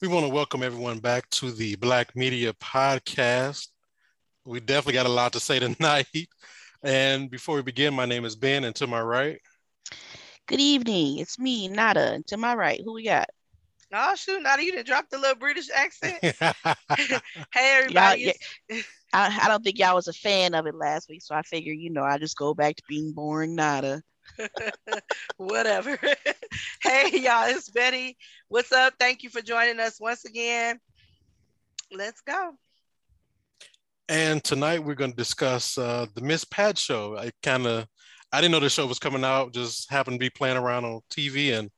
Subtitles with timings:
[0.00, 3.68] We want to welcome everyone back to the Black Media Podcast.
[4.46, 6.06] We definitely got a lot to say tonight.
[6.82, 9.38] And before we begin, my name is Ben, and to my right,
[10.46, 11.18] Good evening.
[11.18, 12.14] It's me, Nada.
[12.14, 13.28] And to my right, who we got?
[13.92, 16.18] Oh shoot, Nada, you didn't drop the little British accent.
[16.22, 17.20] hey
[17.56, 18.32] everybody.
[18.70, 18.80] yeah,
[19.12, 21.74] I, I don't think y'all was a fan of it last week, so I figure,
[21.74, 24.02] you know, I just go back to being boring Nada.
[25.36, 25.98] Whatever.
[26.82, 28.16] hey y'all, it's Betty.
[28.48, 28.94] What's up?
[28.98, 30.78] Thank you for joining us once again.
[31.92, 32.52] Let's go.
[34.08, 37.16] and tonight we're going to discuss uh, the Miss Pat show.
[37.16, 37.86] I kind of,
[38.32, 39.52] I didn't know the show was coming out.
[39.52, 41.70] Just happened to be playing around on TV, and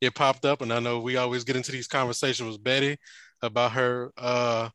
[0.00, 0.62] it popped up.
[0.62, 2.96] And I know we always get into these conversations with Betty
[3.42, 4.68] about her uh,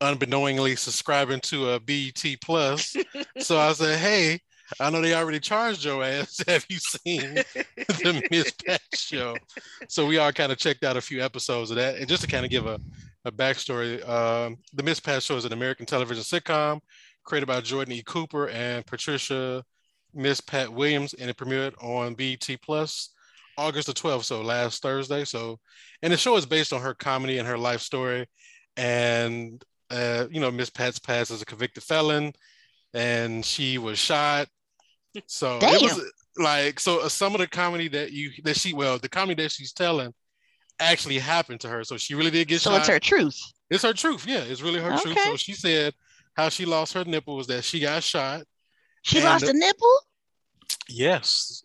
[0.00, 2.96] unbeknowingly subscribing to a BET Plus.
[3.38, 4.40] so I said, hey.
[4.80, 6.42] I know they already charged your ass.
[6.48, 7.34] Have you seen
[7.76, 9.36] the Miss Pat show.
[9.88, 11.96] So we all kind of checked out a few episodes of that.
[11.96, 12.80] And just to kind of give a,
[13.24, 16.80] a backstory, um, the Miss Pat show is an American television sitcom
[17.24, 18.02] created by Jordan E.
[18.04, 19.64] Cooper and Patricia
[20.14, 23.10] Miss Pat Williams, and it premiered on BET Plus
[23.58, 25.24] August the 12th, so last Thursday.
[25.24, 25.58] So,
[26.02, 28.26] and the show is based on her comedy and her life story.
[28.76, 32.32] And, uh, you know, Miss Pat's past as a convicted felon,
[32.92, 34.48] and she was shot.
[35.26, 36.00] So it was
[36.38, 39.50] like so uh, some of the comedy that you that she well the comedy that
[39.52, 40.12] she's telling
[40.78, 43.40] actually happened to her so she really did get So shot it's her truth.
[43.70, 45.94] it's her truth yeah it's really her truth so she said
[46.34, 48.42] how she lost her nipple was that she got shot
[49.02, 49.98] She lost the- a nipple?
[50.88, 51.62] yes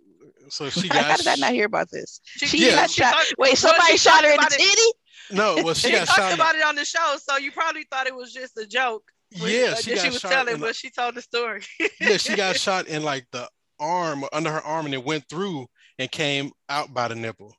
[0.49, 2.19] so she How did I not hear about this?
[2.25, 2.75] She Yeah.
[2.75, 3.13] got she shot.
[3.13, 4.91] talked- Wait, somebody shot her in talked the it- titty?
[5.31, 7.85] no well she She got talked shot about it on the show, so you probably
[7.89, 9.03] thought it was just a joke.
[9.31, 11.15] The, when- yeah uh, she got she was shot telling, in the- but she told
[11.15, 11.61] the story.
[12.01, 13.47] yeah she got shot in like the
[13.79, 15.65] arm under her arm and it went through
[15.97, 17.55] and came out by the nipple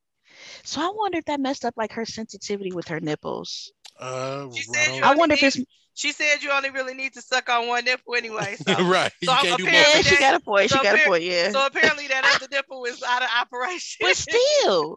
[0.65, 3.73] So I wonder if that messed up like her sensitivity with her nipples.
[3.99, 6.71] uh She right said you I only wonder if need- it's She said you only
[6.71, 8.57] really need to suck on one nipple anyway.
[8.67, 10.71] So, right you so can't do apparently yeah, both she got a point.
[10.71, 11.51] She so got a point, yeah.
[11.51, 13.99] so apparently that other nipple was out of operation.
[14.07, 14.97] but still.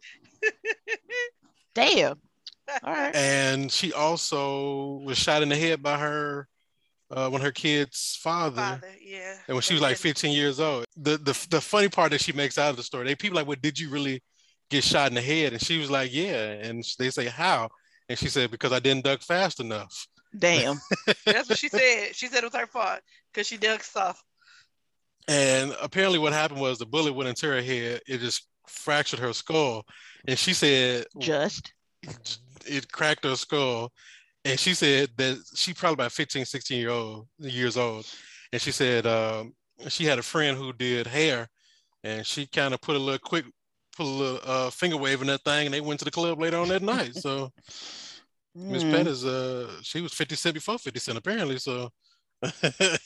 [1.73, 2.15] Damn.
[2.83, 3.15] All right.
[3.15, 6.47] and she also was shot in the head by her
[7.11, 9.35] uh, when her kid's father, Father, yeah.
[9.47, 10.85] and when she was like 15 years old.
[10.97, 13.47] The, the the funny part that she makes out of the story, they people like,
[13.47, 14.21] "Well, did you really
[14.69, 17.69] get shot in the head?" And she was like, "Yeah." And they say, "How?"
[18.09, 20.07] And she said, "Because I didn't duck fast enough."
[20.37, 20.79] Damn.
[21.25, 22.13] That's what she said.
[22.13, 22.99] She said it was her fault
[23.31, 24.23] because she dug soft.
[25.27, 28.01] And apparently, what happened was the bullet went into her head.
[28.07, 29.85] It just fractured her skull,
[30.27, 31.71] and she said Just.
[32.65, 33.91] it cracked her skull
[34.45, 38.05] and she said that she probably about 15 16 year old years old
[38.53, 39.53] and she said um,
[39.89, 41.47] she had a friend who did hair
[42.03, 43.45] and she kind of put a little quick
[43.97, 46.39] put a little uh, finger wave in that thing and they went to the club
[46.39, 47.51] later on that night so
[48.55, 48.91] miss Mm.
[48.91, 51.89] Pat is uh she was 50 cent before 50 cent apparently so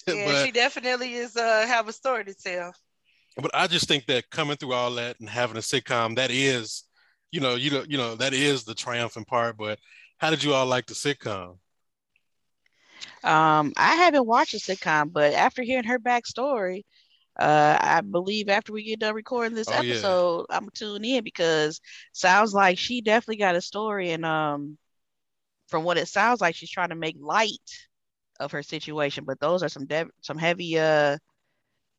[0.08, 2.74] Yeah, but she definitely is uh have a story to tell.
[3.36, 6.84] but I just think that coming through all that and having a sitcom that is
[7.32, 9.80] you know you know you know that is the triumphant part but
[10.20, 11.58] how did you all like the sitcom
[13.24, 16.84] Um, I haven't watched a sitcom, but after hearing her backstory,
[17.40, 19.96] uh, I believe after we get done recording this Oh, yeah.
[20.02, 21.82] episode, I'm gonna tune in because
[22.14, 24.78] sounds like she definitely got a story, and um,
[25.70, 27.60] from what it sounds like, she's trying to make light
[28.40, 29.26] of her situation.
[29.26, 31.18] But those are some dev- some heavy uh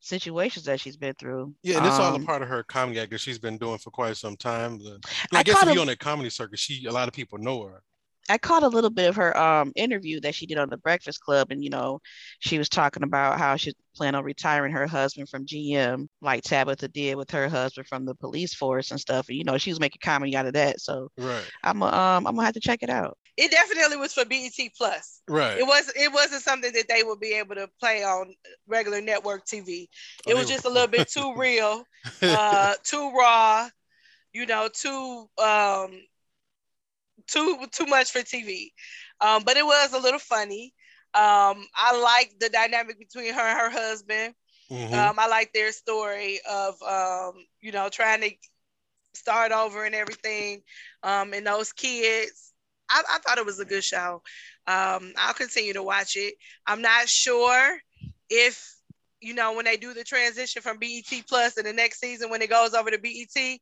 [0.00, 1.54] situations that she's been through.
[1.62, 3.78] Yeah, and it's all a Um, part of her comedy act that she's been doing
[3.78, 4.78] for quite some time.
[4.78, 5.00] The-
[5.34, 7.62] I I, guess if you're on that comedy circuit, she a lot of people know
[7.64, 7.82] her.
[8.30, 11.20] I caught a little bit of her um interview that she did on the Breakfast
[11.20, 12.00] Club, and you know,
[12.38, 16.88] she was talking about how she planned on retiring her husband from GM, like Tabitha
[16.88, 19.28] did with her husband from the police force and stuff.
[19.28, 20.80] And you know, she was making comedy out of that.
[20.80, 23.16] So Right, Uh, I'm um I'm gonna have to check it out.
[23.36, 25.22] It definitely was for BET Plus.
[25.28, 25.58] right.
[25.58, 28.34] It was it wasn't something that they would be able to play on
[28.66, 29.88] regular network TV.
[30.26, 31.84] It Oh, was they- just a little bit too real,
[32.22, 33.68] uh, too raw,
[34.32, 36.00] you know, too um,
[37.30, 38.72] too too much for TV.
[39.20, 40.74] Um, but it was a little funny.
[41.14, 44.34] Um, I like the dynamic between her and her husband.
[44.70, 44.92] Mhm.
[44.94, 48.30] Um, I like their story of um, you know trying to
[49.14, 50.62] start over and everything,
[51.02, 52.52] um, and those kids.
[52.90, 54.22] I, I thought it was a good show.
[54.66, 56.34] Um, I'll continue to watch it.
[56.66, 57.78] I'm not sure
[58.28, 58.74] if
[59.20, 62.42] you know when they do the transition from BET Plus in the next season when
[62.42, 63.60] it goes over to BET.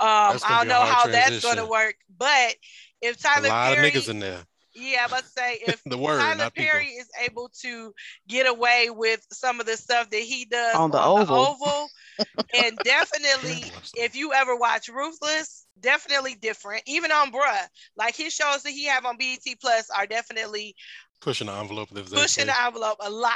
[0.00, 2.54] Um, I don't know how that's going to work, but
[3.02, 4.40] if a Tyler lot Perry, of niggas in there.
[4.74, 6.70] yeah, I'm about to say if The word, Tyler not people.
[6.72, 7.92] Perry is able to
[8.28, 11.36] get away with some of the stuff that he does On the Oval.
[11.36, 11.88] Oval,
[12.54, 13.64] and definitely
[13.96, 16.82] if you ever watch Ruthless, definitely different.
[16.86, 17.66] Even on Bruh,
[17.96, 20.74] like his shows that he have on BET Plus are definitely
[21.20, 21.88] pushing the envelope.
[21.92, 23.32] Pushing the envelope a lot.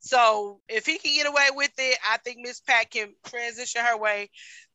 [0.00, 3.98] So if he can get away with it, I think Miss Pat can transition her
[3.98, 4.30] way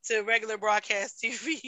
[0.05, 1.59] to regular broadcast TV.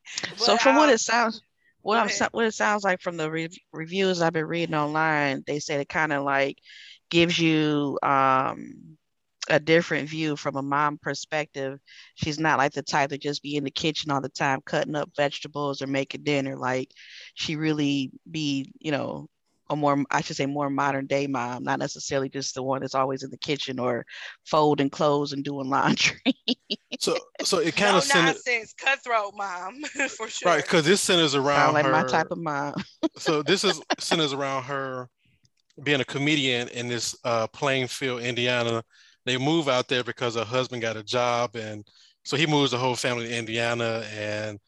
[0.36, 1.42] so from um, what it sounds,
[1.82, 5.58] what I'm what it sounds like from the re- reviews I've been reading online, they
[5.60, 6.58] said it kind of like
[7.10, 8.96] gives you um
[9.48, 11.78] a different view from a mom perspective.
[12.14, 14.94] She's not like the type to just be in the kitchen all the time cutting
[14.94, 16.56] up vegetables or making dinner.
[16.56, 16.90] Like
[17.34, 19.28] she really be, you know,
[19.70, 22.94] a more I should say more modern day mom, not necessarily just the one that's
[22.94, 24.04] always in the kitchen or
[24.44, 26.20] folding clothes and doing laundry.
[26.98, 30.52] so so it kind of no nonsense, cutthroat mom for sure.
[30.52, 32.74] Right, because this centers around Sound like her, my type of mom.
[33.16, 35.08] so this is centers around her
[35.82, 38.82] being a comedian in this uh, Plainfield, Indiana.
[39.24, 41.86] They move out there because her husband got a job, and
[42.24, 44.04] so he moves the whole family to Indiana.
[44.12, 44.58] And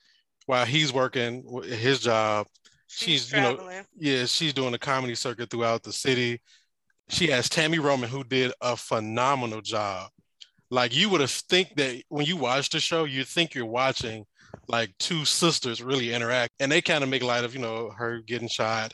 [0.47, 2.47] while he's working his job,
[2.93, 6.41] she's, she's you know yeah she's doing a comedy circuit throughout the city.
[7.09, 10.11] She has Tami roman who did a phenomenal job.
[10.71, 14.25] Like you would have think that when you watch the show you think you're watching
[14.69, 18.21] like two sisters really interact and they kind of make light of you know her
[18.21, 18.93] getting shot.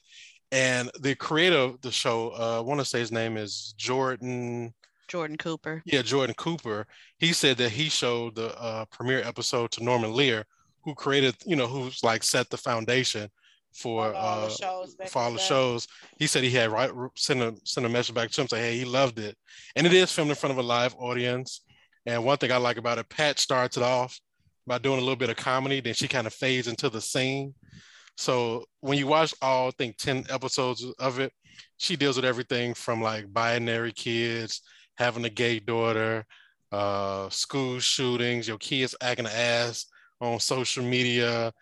[0.50, 4.72] And the creator of the show uh, i want to say his name is jordan
[5.08, 5.82] jordan cooper.
[5.84, 6.86] Yeah jordan cooper.
[7.18, 10.46] He said that he showed the uh, premiere episode to norman lear
[10.84, 13.28] who created you know who's like set the foundation
[13.72, 15.86] for all uh, shows for all the shows.
[16.18, 18.78] He said he had right sent a sent a message back to him say, hey,
[18.78, 19.36] he loved it,
[19.76, 21.62] and it is filmed in front of a live audience.
[22.06, 24.18] And one thing I like about it, Pat starts it off
[24.66, 27.54] by doing a little bit of comedy, then she kind of fades into the scene.
[28.16, 31.32] So when you watch all, I think ten episodes of it,
[31.76, 34.62] she deals with everything from like binary kids,
[34.96, 36.24] having a gay daughter,
[36.72, 39.86] uh, school shootings, your kids acting ass
[40.20, 41.52] on social media,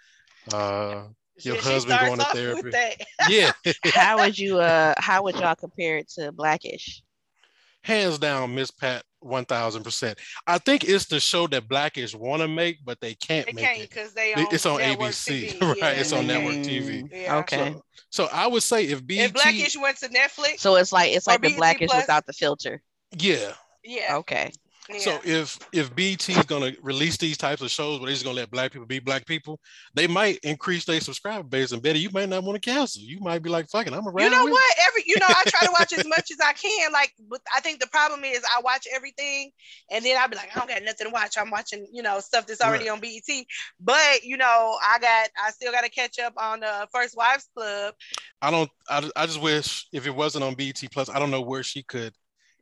[0.52, 1.02] uh,
[1.40, 2.70] your husband going to therapy.
[3.28, 3.52] yeah.
[3.84, 7.02] how would you uh how would y'all compare it to Blackish?
[7.82, 10.18] Hands down, Miss Pat, one thousand percent.
[10.46, 13.64] I think it's the show that Blackish want to make, but they can't they make
[13.64, 15.60] can't it because they it's on ABC, TV.
[15.60, 15.76] right?
[15.78, 15.90] Yeah.
[15.90, 17.08] It's on network TV.
[17.12, 17.36] Yeah.
[17.38, 17.74] Okay.
[18.10, 21.12] So, so, I would say if BET, if Blackish went to Netflix, so it's like
[21.12, 22.82] it's like the Blackish Plus, without the filter.
[23.16, 23.52] Yeah.
[23.84, 24.16] Yeah.
[24.16, 24.50] Okay.
[24.98, 28.36] So if if BET is gonna release these types of shows where they're just gonna
[28.36, 29.58] let black people be black people,
[29.94, 31.72] they might increase their subscriber base.
[31.72, 33.02] And Betty, you might not want to cancel.
[33.02, 34.74] You might be like, "Fucking, I'm around." You know what?
[34.86, 36.92] Every you know, I try to watch as much as I can.
[36.92, 39.50] Like, but I think the problem is I watch everything,
[39.90, 41.36] and then I'll be like, I don't got nothing to watch.
[41.38, 42.92] I'm watching, you know, stuff that's already right.
[42.92, 43.44] on BET.
[43.80, 47.48] But you know, I got, I still got to catch up on the First Wives
[47.54, 47.94] Club.
[48.40, 48.70] I don't.
[48.88, 51.82] I, I just wish if it wasn't on BET Plus, I don't know where she
[51.82, 52.12] could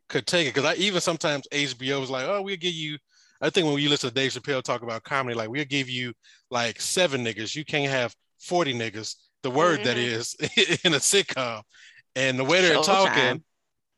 [0.09, 2.97] could take it because I even sometimes HBO was like, oh, we'll give you.
[3.41, 6.13] I think when you listen to Dave Chappelle talk about comedy, like we'll give you
[6.49, 7.55] like seven niggas.
[7.55, 9.15] You can't have forty niggas.
[9.43, 9.87] The word mm-hmm.
[9.87, 10.35] that is
[10.83, 11.61] in a sitcom,
[12.15, 13.43] and the way they're talking,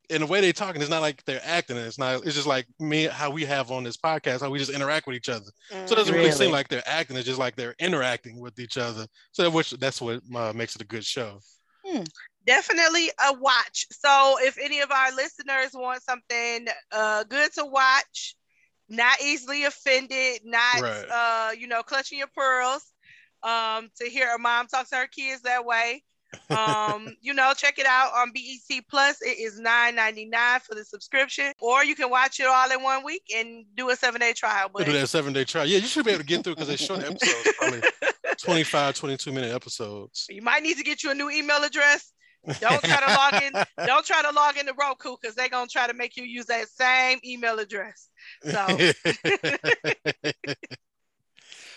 [0.10, 1.78] and the way they're talking, it's not like they're acting.
[1.78, 2.26] It's not.
[2.26, 5.16] It's just like me how we have on this podcast, how we just interact with
[5.16, 5.46] each other.
[5.72, 5.86] Mm-hmm.
[5.86, 6.28] So it doesn't really.
[6.28, 7.16] really seem like they're acting.
[7.16, 9.06] It's just like they're interacting with each other.
[9.32, 11.40] So which that's what uh, makes it a good show.
[11.86, 12.04] Hmm
[12.48, 13.86] definitely a watch.
[13.92, 18.36] So if any of our listeners want something uh, good to watch,
[18.90, 21.06] not easily offended, not right.
[21.12, 22.84] uh, you know, clutching your pearls,
[23.44, 26.04] um, to hear a mom talk to her kids that way.
[26.50, 29.22] um, you know, check it out on BET Plus.
[29.22, 33.24] It is $9.99 for the subscription, or you can watch it all in one week
[33.36, 34.70] and do a seven day trial.
[34.74, 35.66] But do that seven day trial.
[35.66, 37.82] Yeah, you should be able to get through because they're short episodes, probably
[38.42, 40.28] 25, 22 minute episodes.
[40.30, 42.14] You might need to get you a new email address
[42.60, 43.54] don't try to log in.
[43.86, 46.68] Don't try to log into Roku because they're gonna try to make you use that
[46.70, 48.10] same email address.
[48.44, 48.66] So.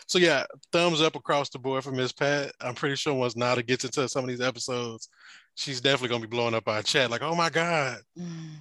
[0.06, 2.52] so yeah, thumbs up across the board for Miss Pat.
[2.60, 5.08] I'm pretty sure once Nada gets into some of these episodes,
[5.54, 7.10] she's definitely gonna be blowing up our chat.
[7.10, 7.98] Like, oh my god.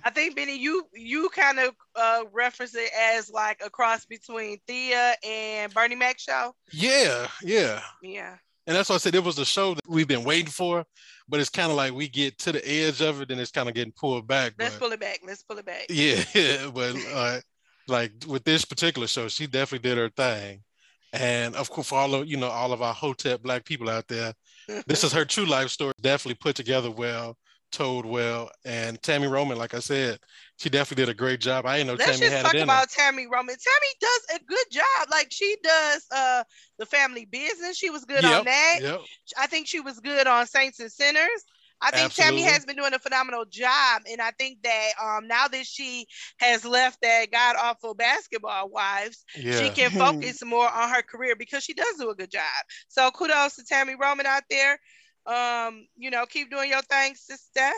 [0.03, 4.59] I think Benny, you you kind of uh, reference it as like a cross between
[4.67, 6.53] Thea and Bernie Mac show.
[6.71, 8.35] Yeah, yeah, yeah.
[8.69, 10.85] And that's why I said it was the show that we've been waiting for
[11.29, 13.69] but it's kind of like we get to the edge of it and it's kind
[13.69, 14.53] of getting pulled back.
[14.57, 15.19] Let's but, pull it back.
[15.25, 15.85] Let's pull it back.
[15.89, 16.69] Yeah, yeah.
[16.73, 17.39] But uh,
[17.87, 20.63] like with this particular show, she definitely did her thing.
[21.13, 24.07] And of course, for all of you know, all of our Hotep black people out
[24.07, 24.33] there,
[24.87, 25.93] this is her true life story.
[26.01, 27.37] Definitely put together well,
[27.71, 28.49] told well.
[28.65, 30.19] And Tami Roman, like I said,
[30.57, 31.65] she definitely did a great job.
[31.65, 33.55] I didn't know Let's Tami had talk it about Tami Roman.
[33.55, 35.07] Tami does a good job.
[35.09, 36.43] Like she does uh
[36.77, 37.77] the family business.
[37.77, 38.79] She was good yep, on that.
[38.81, 39.01] Yep.
[39.37, 41.43] I think she was good on Saints and Sinners.
[41.81, 42.41] I think Absolutely.
[42.41, 46.07] Tami has been doing a phenomenal job, and I think that um, now that she
[46.39, 49.61] has left that god awful basketball wives, Yeah.
[49.61, 49.91] she can
[50.23, 52.43] focus more on her career because she does do a good job.
[52.89, 54.77] So kudos to Tammy Roman out there.
[55.29, 57.69] Um, you know, keep doing your thing, sister.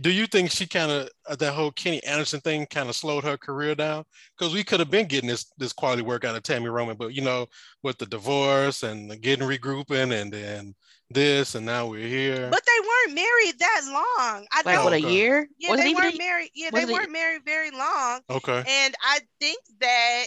[0.00, 3.22] Do you think she kind of uh, that whole Kenny Anderson thing kind of slowed
[3.24, 4.04] her career down?
[4.36, 7.14] Because we could have been getting this this quality work out of Tami Roman, but
[7.14, 7.46] you know,
[7.82, 10.74] with the divorce and the getting regrouping and then
[11.10, 12.48] this and now we're here.
[12.50, 14.46] But they weren't married that long.
[14.52, 14.84] I Like know.
[14.84, 15.48] what a year?
[15.58, 16.50] Yeah, Was they weren't married.
[16.54, 18.20] Yeah, they weren't married very long.
[18.30, 18.64] okay.
[18.66, 20.26] And I think that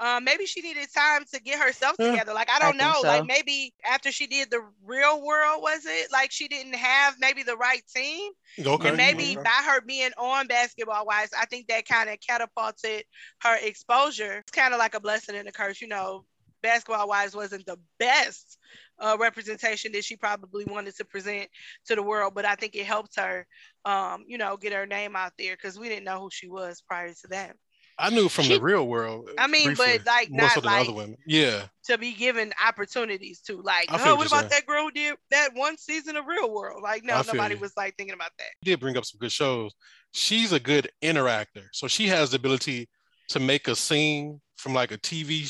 [0.00, 2.34] um, maybe she needed time to get herself together.
[2.34, 3.00] Like I I don't think know.
[3.00, 3.08] so.
[3.08, 7.44] Like maybe after she did the real world, was it like she didn't have maybe
[7.44, 8.32] the right team?
[8.58, 8.88] Okay.
[8.88, 9.42] And maybe okay.
[9.42, 13.04] by her being on basketball wives, I think that kind of catapulted
[13.42, 14.38] her exposure.
[14.38, 16.24] It's kind of like a blessing and a curse, you know.
[16.62, 18.58] Basketball wives wasn't the best
[18.98, 21.50] uh, representation that she probably wanted to present
[21.86, 23.46] to the world, but I think it helped her,
[23.84, 26.82] um, you know, get her name out there because we didn't know who she was
[26.88, 27.54] prior to that.
[27.98, 29.28] I knew from She- the real world.
[29.30, 31.16] Uh, I mean, briefly, but, like, not so like- other women.
[31.26, 31.66] Yeah.
[31.86, 35.76] To be given opportunities to like, oh, what what about that girl did that one
[35.76, 36.82] season of Real World?
[36.82, 37.60] Like, no, nobody you.
[37.60, 38.48] was like thinking about that.
[38.62, 39.72] did bring up some good shows.
[40.12, 41.66] She's a good interactor.
[41.72, 42.88] So she has the ability
[43.28, 45.46] to make a scene from like a TV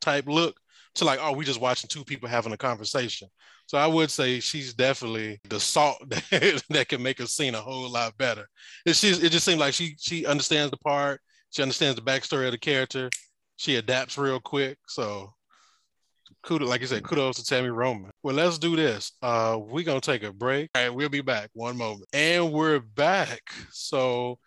[0.00, 0.56] type look
[0.94, 3.28] to like, oh, we just watching two people having a conversation.
[3.66, 7.60] So I would say she's definitely the salt that, that can make a scene a
[7.60, 8.46] whole lot better.
[8.86, 11.20] It's just, it just seems like she she understands the part.
[11.52, 13.08] She understands the backstory of the character.
[13.56, 14.78] She adapts real quick.
[14.88, 15.32] So
[16.42, 18.10] kudos, like you said, kudos to Tami Roman.
[18.22, 19.12] Well, let's do this.
[19.22, 20.70] Uh, we're gonna take a break.
[20.74, 21.50] All right, we'll be back.
[21.52, 23.42] One moment, and we're back.
[23.70, 24.38] So,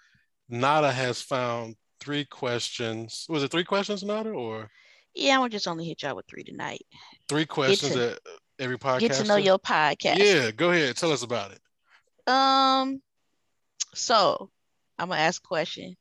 [0.50, 3.26] Nada has found three questions.
[3.30, 4.70] Was it three questions, Nada, or
[5.14, 6.86] Yeah, I'm gonna just only hit y'all with three tonight.
[7.30, 8.20] three questions to- that
[8.60, 9.00] every podcast?
[9.00, 10.18] Get to know your podcast.
[10.18, 10.98] Yeah, go ahead.
[10.98, 11.62] Tell us about it.
[12.28, 13.02] Um,
[13.94, 14.50] so
[14.98, 15.96] I'm gonna ask a question,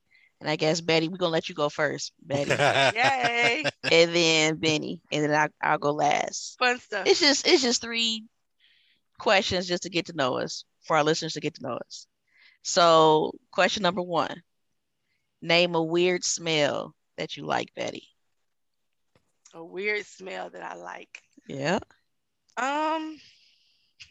[0.45, 2.51] and I guess Betty, we're gonna let you go first, Betty,
[2.99, 6.59] Yay, and then Benny, and then I, I'll go last.
[6.59, 7.07] fun stuff.
[7.07, 8.27] It's just it's just three
[9.19, 12.07] questions just to get to know us for our listeners to get to know us.
[12.61, 14.43] So, question number one:
[15.41, 18.07] Name a weird smell that you like, Betty.
[19.55, 21.23] A weird smell that I like.
[21.49, 21.79] Yeah.
[22.59, 23.19] Um,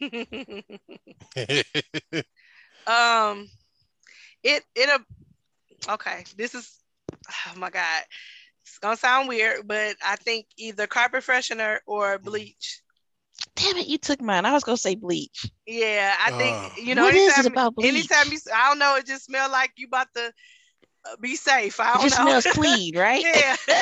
[2.88, 3.48] um,
[4.42, 5.00] it it a
[5.88, 6.24] okay.
[6.36, 6.78] This is
[7.54, 8.02] oh my god.
[8.62, 12.80] It's gonna sound weird, but I think either carpet freshener or bleach.
[13.56, 14.44] Damn it, you took mine.
[14.46, 15.46] I was gonna say bleach.
[15.66, 17.02] Yeah, I think Uh, you know.
[17.02, 17.88] what is anytime, it about bleach?
[17.88, 18.96] anytime you, I don't know.
[18.96, 20.32] It just smell like you about to
[21.06, 21.78] uh, be safe.
[21.80, 22.24] I It don't just know.
[22.24, 23.22] smells clean, right?
[23.22, 23.56] yeah.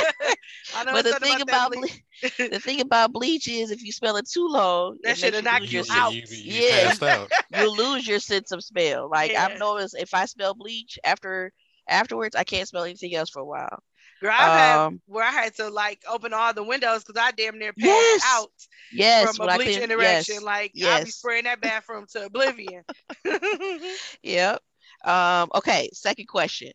[0.75, 2.03] I know But the thing about, about bleach.
[2.23, 5.43] ble- the thing about bleach is if you smell it too long, That it should've
[5.43, 6.13] makes knocked you you, out.
[6.13, 6.93] you, you Yeah.
[7.03, 7.31] out.
[7.51, 9.09] you lose your sense of smell.
[9.11, 9.45] Like Yeah.
[9.45, 11.53] I've noticed if I smell bleach after
[11.89, 13.79] afterwards, I can't smell anything else for a while.
[14.21, 17.33] Girl, I've had Um, where I had to like open all the windows because I
[17.33, 18.23] damn near passed Yes.
[18.27, 18.53] out
[18.93, 20.35] Yes, from when a I bleach clean- interaction.
[20.37, 22.85] yes, Like I'll be spraying that bathroom to oblivion.
[24.23, 24.61] Yep.
[25.05, 26.71] Um, okay, second question.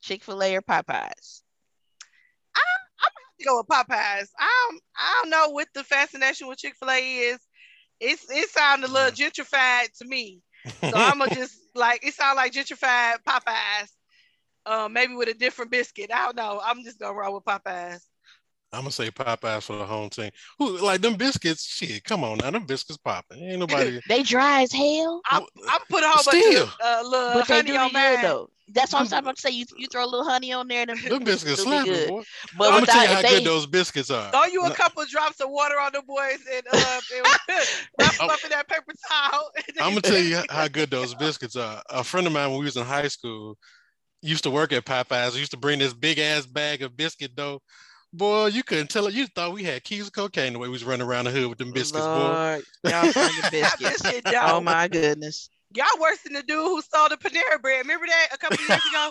[0.00, 1.42] Chick-fil-A or Popeyes?
[2.56, 4.28] I, I'm have to go with Popeyes.
[4.38, 7.38] I don't, I don't know what the fascination with Chick Fil A is.
[8.00, 10.40] It's it sounds a little gentrified to me.
[10.66, 13.90] So I'm gonna just like it sounds like gentrified Popeyes.
[14.66, 16.10] Um, maybe with a different biscuit.
[16.12, 16.60] I don't know.
[16.64, 18.00] I'm just gonna roll with Popeyes.
[18.74, 20.30] I'm gonna say Popeyes for the home team.
[20.58, 21.62] Who like them biscuits?
[21.66, 23.42] Shit, come on now, them biscuits popping.
[23.42, 24.00] Ain't nobody.
[24.08, 26.64] They dry as hell, I'm, I'm put a whole still.
[26.66, 28.22] bunch of uh, little but honey on be good mine.
[28.22, 28.48] though.
[28.74, 29.50] That's what I'm Them- about to say.
[29.50, 31.92] You, you throw a little honey on there, and them, them biscuits still be slapping,
[31.92, 32.08] good.
[32.08, 32.22] boy.
[32.56, 34.30] But I'm gonna tell you how if good those biscuits are.
[34.30, 37.26] Throw you a No, couple drops of water on the boys and uh, and
[38.00, 39.50] wrap them up in that paper towel.
[39.80, 41.82] I'm gonna tell you how good those biscuits are.
[41.90, 43.58] A friend of mine when we was in high school
[44.22, 45.36] used to work at Popeyes.
[45.36, 47.60] Used to bring this big ass bag of biscuit dough.
[48.14, 49.14] Boy, you couldn't tell it.
[49.14, 51.48] You thought we had keys of cocaine the way we was running around the hood
[51.48, 52.60] with them biscuits, boy.
[52.84, 54.02] Y'all slinging biscuits.
[54.02, 55.48] Biscuit Oh my goodness.
[55.74, 57.78] Y'all worse than the dude who stole the Panera bread.
[57.78, 59.10] Remember that a couple years ago?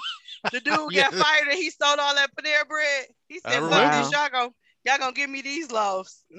[0.51, 1.09] The dude Yeah.
[1.09, 3.05] got fired and he stole all that Panera bread.
[3.27, 3.95] He said, "Fuck remember.
[3.97, 4.49] this, y'all gonna
[4.85, 6.23] y'all gonna give me these loaves."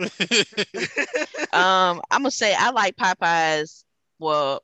[1.52, 3.84] Um, I'm gonna say I like Popeyes.
[4.18, 4.62] Well,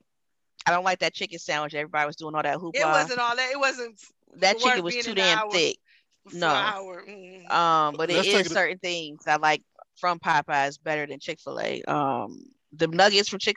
[0.68, 1.74] I don't like that chicken sandwich.
[1.74, 2.74] Everybody was doing all that hoopla.
[2.76, 3.50] it wasn't all that.
[3.52, 4.00] It wasn't
[4.36, 5.50] that chicken was too damn hour.
[5.50, 5.78] thick.
[6.32, 6.50] No.
[6.50, 7.04] an hour.
[7.08, 7.50] Mm.
[7.50, 9.62] Um, but it Let's take is it- certain things I like
[9.96, 11.82] from Popeyes better than Chick Fil A.
[11.84, 12.42] Um,
[12.74, 13.56] the nuggets from Chick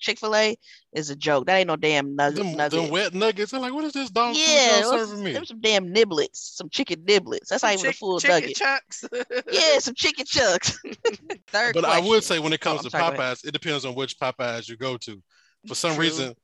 [0.00, 0.56] Chick Fil A
[0.94, 1.44] is a joke.
[1.44, 2.38] That ain't no damn nugget.
[2.38, 2.80] them, nugget.
[2.80, 3.52] them wet nuggets.
[3.52, 5.32] I'm like, what is this dog food yeah, y'all was, serving me?
[5.34, 7.48] them some damn niblets, some chicken niblets.
[7.50, 8.56] That's not even a Chick- full chicken nugget.
[8.56, 9.04] chunks.
[9.52, 10.80] Yeah, some chicken chunks.
[11.48, 13.16] Third But I would say when it comes Oh, to sorry.
[13.18, 15.22] Popeyes, it depends on which Popeyes you go to.
[15.68, 16.04] For some True.
[16.04, 16.34] reason,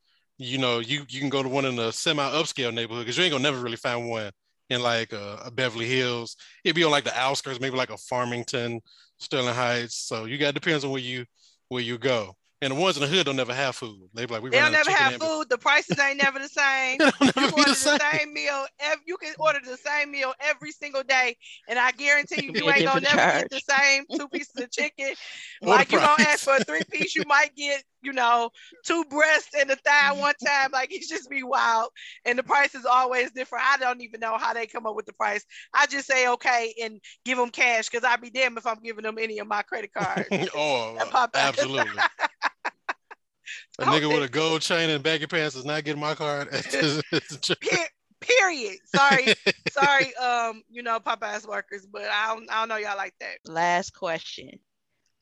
[0.43, 3.23] you know, you you can go to one in a semi upscale neighborhood because you
[3.23, 4.31] ain't gonna never really find one
[4.69, 6.35] in like uh, a Beverly Hills.
[6.63, 8.81] It'd be on like the outskirts, maybe like a Farmington,
[9.19, 9.95] Sterling Heights.
[9.95, 11.25] So you got depends on where you
[11.69, 12.35] where you go.
[12.61, 14.07] And the ones in the hood don't never have food.
[14.13, 15.49] They be like, we They run don't never have and- food.
[15.49, 16.97] The prices ain't never the same.
[16.99, 18.33] They don't You never can order the same.
[18.33, 18.65] meal.
[18.79, 21.35] Ev- you can order the same meal every single day,
[21.67, 24.71] and I guarantee you, you ain't gonna different never get the same two pieces of
[24.71, 25.13] chicken.
[25.61, 28.49] Like you gonna ask for a three piece, you might get, you know,
[28.85, 30.71] two breasts and a thigh one time.
[30.71, 31.89] Like it's just be wild,
[32.25, 33.65] and the price is always different.
[33.67, 35.45] I don't even know how they come up with the price.
[35.73, 39.03] I just say okay and give them cash because I'd be damned if I'm giving
[39.03, 40.27] them any of my credit cards.
[40.55, 42.01] oh, absolutely.
[43.79, 46.47] a nigga with a gold chain and baggy pants is not getting my card.
[46.49, 47.59] at the- at the church.
[47.61, 47.87] Per-
[48.21, 48.77] period.
[48.85, 49.33] Sorry,
[49.71, 53.37] sorry, um, you know, Popeyes workers, but I don't, I don't know y'all like that.
[53.45, 54.59] Last question.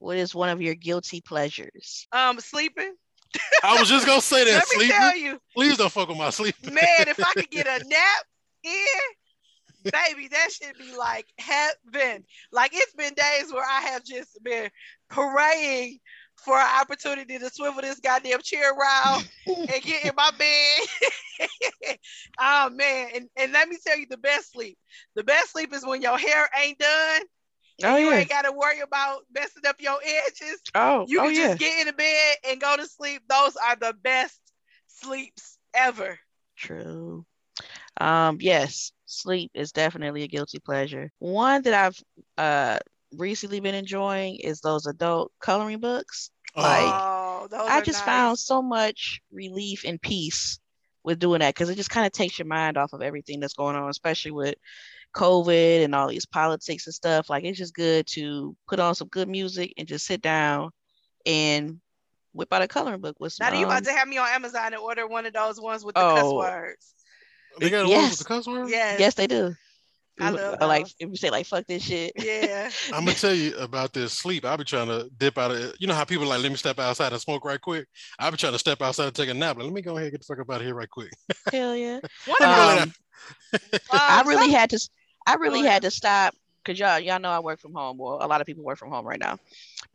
[0.01, 2.07] What is one of your guilty pleasures?
[2.11, 2.95] Um, sleeping.
[3.63, 4.97] I was just gonna say that Let me sleeping.
[4.97, 6.55] tell you, Please don't fuck with my sleep.
[6.63, 8.23] man, if I could get a nap
[8.63, 8.73] here,
[9.83, 12.23] baby, that should be like heaven.
[12.51, 14.71] Like it's been days where I have just been
[15.11, 15.99] praying
[16.43, 21.97] for an opportunity to swivel this goddamn chair around and get in my bed.
[22.39, 24.79] oh man, and, and let me tell you the best sleep.
[25.15, 27.21] The best sleep is when your hair ain't done.
[27.83, 28.17] Oh you yeah.
[28.17, 30.61] ain't gotta worry about messing up your edges.
[30.75, 31.47] Oh, You oh can yeah.
[31.47, 33.23] just get in the bed and go to sleep.
[33.29, 34.39] Those are the best
[34.87, 36.19] sleeps ever.
[36.57, 37.25] True.
[37.99, 41.11] Um, yes, sleep is definitely a guilty pleasure.
[41.19, 41.99] One that I've
[42.37, 42.79] uh
[43.13, 46.31] recently been enjoying is those adult coloring books.
[46.55, 48.05] Like, oh, those I just nice.
[48.05, 50.59] found so much relief and peace
[51.03, 53.53] with doing that because it just kind of takes your mind off of everything that's
[53.53, 54.55] going on, especially with
[55.13, 57.29] COVID and all these politics and stuff.
[57.29, 60.71] Like it's just good to put on some good music and just sit down
[61.25, 61.79] and
[62.33, 63.51] whip out a coloring book with some.
[63.51, 65.83] Now you about um, to have me on Amazon and order one of those ones
[65.83, 66.37] with the cuss Oh.
[66.37, 66.93] words.
[67.59, 68.01] They got Yes.
[68.01, 68.69] one with the cuss word.
[68.69, 68.99] Yes.
[68.99, 69.53] yes, they do.
[70.19, 70.95] I love Or like those.
[70.99, 72.11] if you say like fuck this shit.
[72.15, 72.69] Yeah.
[72.93, 74.45] I'm gonna tell you about this sleep.
[74.45, 76.79] I'll be trying to dip out of You know how people like let me step
[76.79, 77.87] outside and smoke right quick.
[78.19, 79.57] I'll be trying to step outside and take a nap.
[79.57, 81.11] Like, let me go ahead and get the fuck up out of here right quick.
[81.51, 81.99] Hell yeah.
[82.25, 82.93] One Let me go lay Um.
[83.91, 84.89] I Um, really had to
[85.25, 87.97] I really had to stop because y'all y'all know I work from home.
[87.97, 89.37] Well, a lot of people work from home right now.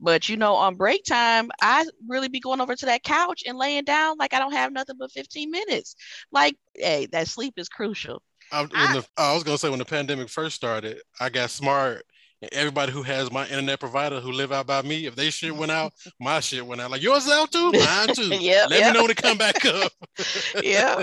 [0.00, 3.56] But you know, on break time, I really be going over to that couch and
[3.58, 5.96] laying down like I don't have nothing but 15 minutes.
[6.32, 8.22] Like, hey, that sleep is crucial.
[8.52, 12.04] I, I- the, I was gonna say when the pandemic first started, I got smart.
[12.42, 15.56] And everybody who has my internet provider who live out by me, if they shit
[15.56, 16.90] went out, my shit went out.
[16.90, 18.28] Like yours out too, mine too.
[18.40, 18.86] Yep, Let yep.
[18.88, 19.92] me know when it come back up.
[20.62, 21.02] yeah.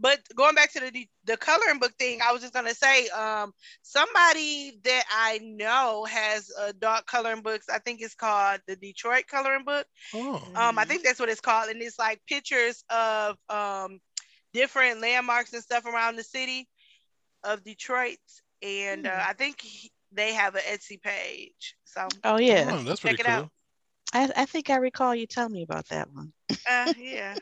[0.00, 3.52] But going back to the the coloring book thing, I was just gonna say, um,
[3.82, 7.68] somebody that I know has adult coloring books.
[7.68, 9.86] I think it's called the Detroit Coloring Book.
[10.14, 10.88] Oh, Um, I Mhm.
[10.88, 14.00] think that's what it's called, and it's like pictures of um
[14.52, 16.68] different landmarks and stuff around the city
[17.44, 18.18] of Detroit.
[18.62, 19.28] And uh, Hmm.
[19.28, 21.76] I think he- they have an Etsy page.
[21.84, 22.72] So Oh yeah.
[22.72, 23.32] oh, that's pretty Check it cool.
[23.32, 23.50] out.
[24.12, 26.32] I, I think I recall you telling me about that one.
[26.68, 27.36] uh, yeah,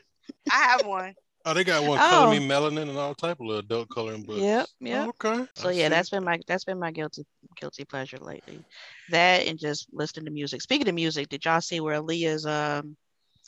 [0.49, 1.15] I have one.
[1.49, 2.31] Oh, they got one color Oh.
[2.31, 4.41] me melanin and all type of adult coloring books.
[4.41, 5.07] Yep, yep.
[5.23, 5.45] Okay.
[5.55, 5.89] So I yeah, see.
[5.89, 8.59] that's been my that's been my guilty guilty pleasure lately.
[9.11, 10.61] That and just listening to music.
[10.61, 12.97] Speaking of music, did y'all see where Aaliyah's um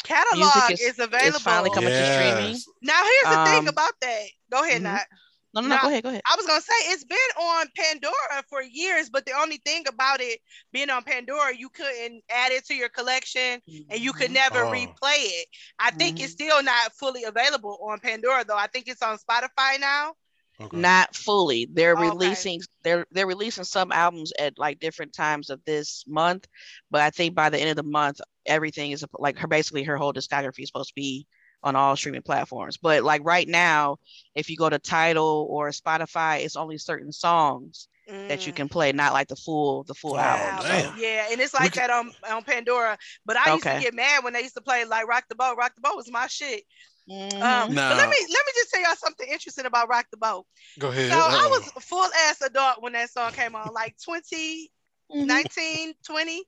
[0.03, 1.35] Catalog is- is, available.
[1.35, 2.57] is finally coming to streaming?
[2.81, 4.23] Now here's the thing Um, about that.
[4.49, 4.83] Go ahead, mhm.
[4.83, 5.05] Nat.
[5.53, 5.81] No, no, no, Nah.
[5.81, 6.21] go ahead, go ahead.
[6.25, 10.21] I was gonna say it's been on Pandora for years, but the only thing about
[10.21, 10.39] it
[10.71, 13.59] being on Pandora, you couldn't add it to your collection
[13.89, 14.35] and you could Mhm.
[14.35, 14.71] never Oh.
[14.71, 15.47] replay it.
[15.79, 16.35] I think it's Mhm.
[16.35, 18.57] still not fully available on Pandora though.
[18.57, 20.15] I think it's on Spotify now.
[20.61, 20.75] Okay.
[20.77, 21.67] not fully.
[21.71, 22.09] They're Okay.
[22.09, 26.47] releasing they're they're releasing some albums at like different times of this month,
[26.91, 29.95] but I think by the end of the month, everything is like her basically her
[29.95, 31.25] whole discography is supposed to be
[31.63, 32.77] on all streaming platforms.
[32.77, 33.97] But like right now,
[34.35, 38.55] if you go to Tidal or Spotify, it's only certain songs that you Mm.
[38.55, 40.61] can play, not like the full the full Oh, album.
[40.65, 40.97] So, damn.
[40.97, 42.97] Yeah, and it's like could- that on, on Pandora.
[43.25, 45.57] But I used to get mad when they used to play like Rock the Boat.
[45.57, 46.63] Rock the Boat was my shit.
[47.07, 47.33] mhm.
[47.33, 47.89] Um, Nah.
[47.89, 50.47] but let me let me just tell y'all something interesting about Rock the Boat.
[50.79, 51.11] Go ahead.
[51.11, 54.71] So I was a full ass adult when that song came on, like 20,
[55.13, 55.25] Mhm.
[55.25, 56.43] 19, 20.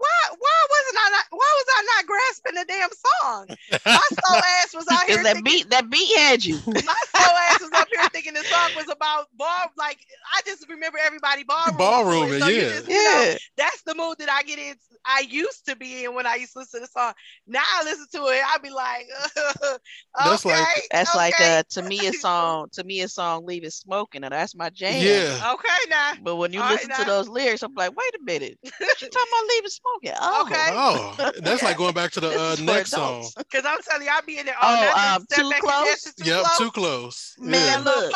[0.00, 3.46] Why why wasn't I not why was I not grasping the damn song?
[3.84, 6.56] My soul ass was out here Because that thinking, beat that beat had you.
[6.66, 9.66] my soul ass was up here here thinking the song was about bar.
[9.76, 9.98] Like
[10.34, 11.76] I just remember everybody ballroom.
[11.76, 12.60] Ballroom, So yeah.
[12.60, 13.36] just, you know, Yeah.
[13.58, 14.74] that's the mood that I get in.
[15.04, 17.12] I used to be in when I used to listen to the song.
[17.46, 19.76] Now I listen to it, I'd be like, okay,
[20.24, 23.64] That's like- That's like okay, uh to me a song to me a song leave
[23.64, 25.02] it smoking and that's my jam.
[25.04, 25.52] Yeah.
[25.54, 26.12] okay now.
[26.22, 27.04] But when you All right, listen to now.
[27.04, 28.58] those lyrics, I'm like, wait a minute.
[28.64, 28.70] She
[29.08, 29.89] talking about leave it smoking.
[30.20, 30.66] Oh, Okay.
[30.70, 33.22] Oh, that's like going back to the uh, is for next song.
[33.52, 34.54] Cause I'm telling you, I'll be in there.
[34.60, 35.42] Oh, Oh, nothing.
[35.42, 36.02] um, Too Close?
[36.02, 36.58] too Yep, close.
[36.58, 37.34] too close.
[37.38, 37.78] Man, yeah.
[37.78, 38.14] Look.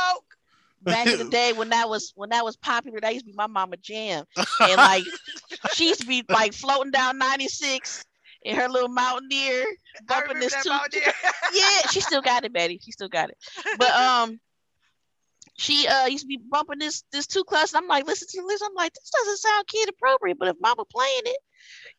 [0.83, 3.37] back in the day when that was when that was popular, that used to be
[3.37, 4.25] my mama jam.
[4.61, 5.05] And like
[5.75, 8.05] she used to be like floating down 96
[8.43, 9.65] in her little mountaineer,
[10.07, 10.69] bumping this that two.
[10.71, 11.13] about there.
[11.55, 12.79] yeah, she still got it, Betty.
[12.83, 13.39] She still got it.
[13.79, 14.41] But um
[15.57, 18.63] she uh used to be bumping this this two class, I'm like, listen to this.
[18.63, 21.39] I'm like, this doesn't sound kid appropriate, but if mama playing it,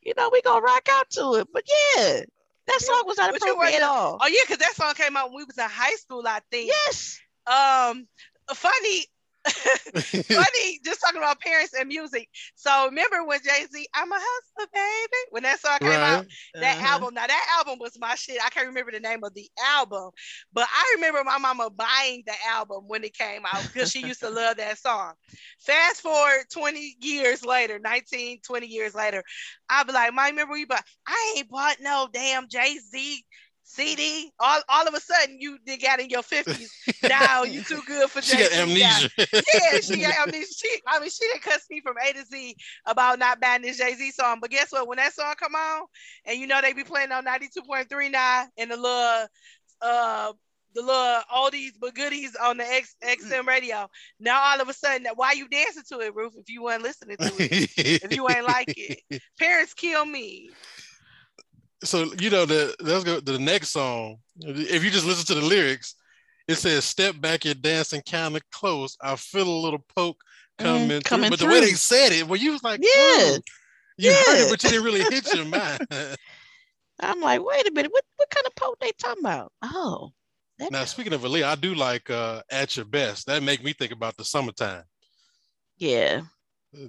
[0.02, 1.48] you know, we gonna rock out to it.
[1.52, 1.64] But
[1.96, 2.20] yeah,
[2.66, 4.18] that song was not appropriate weren't- at all.
[4.20, 6.68] Oh yeah, cause that song came out when we was in high school, I think.
[6.68, 7.20] Yes.
[7.46, 8.06] Um,
[8.52, 9.06] funny,
[9.52, 12.28] funny, just talking about parents and music.
[12.54, 16.24] So remember when Jay Z, "I'm a hustler, baby," when that song came out,
[16.60, 16.92] that Uh-huh.
[16.92, 17.14] album.
[17.14, 18.38] Now that album was my shit.
[18.44, 20.10] I can't remember the name of the album,
[20.52, 24.20] but I remember my mama buying the album when it came out because she used
[24.20, 25.14] to love that song.
[25.58, 29.22] Fast forward 20 years later, 19, 20 years later,
[29.68, 30.84] I'll be like, "My remember you bought?
[31.06, 33.24] I ain't bought no damn Jay Z."
[33.68, 36.68] CD, all, all of a sudden you did got in your 50s.
[37.08, 38.48] Now you too good for she Jay-Z.
[38.50, 39.10] got amnesia.
[39.18, 40.54] Yeah, she got amnesia.
[40.56, 43.78] She, I mean, she didn't cuss me from A to Z about not buying this
[43.78, 44.38] Jay Z song.
[44.40, 44.86] But guess what?
[44.86, 45.86] When that song come on,
[46.24, 49.26] and you know they be playing on 92.3 now and the little
[49.82, 50.32] uh
[50.74, 53.88] the little oldies but goodies on the X, XM radio.
[54.20, 56.34] Now all of a sudden, why you dancing to it, Ruth?
[56.36, 60.50] If you weren't listening to it, if you ain't like it, parents kill me.
[61.84, 64.18] So you know the let's go the next song.
[64.38, 65.94] If you just listen to the lyrics,
[66.48, 68.96] it says "Step back, you're dancing kind of close.
[69.00, 70.20] I feel a little poke
[70.58, 71.00] coming.
[71.00, 72.88] Mm, coming But the way they said it, well, you was like, Yeah.
[72.92, 73.38] "Oh."
[73.98, 75.86] you heard it, but you didn't really hit your mind.
[77.00, 79.52] I'm like, wait a minute, what, what kind of poke they talking about?
[79.62, 80.12] Oh,
[80.70, 83.92] now, speaking of Aaliyah, I do like uh, "At Your Best." That make me think
[83.92, 84.84] about the summertime.
[85.76, 86.22] yeah.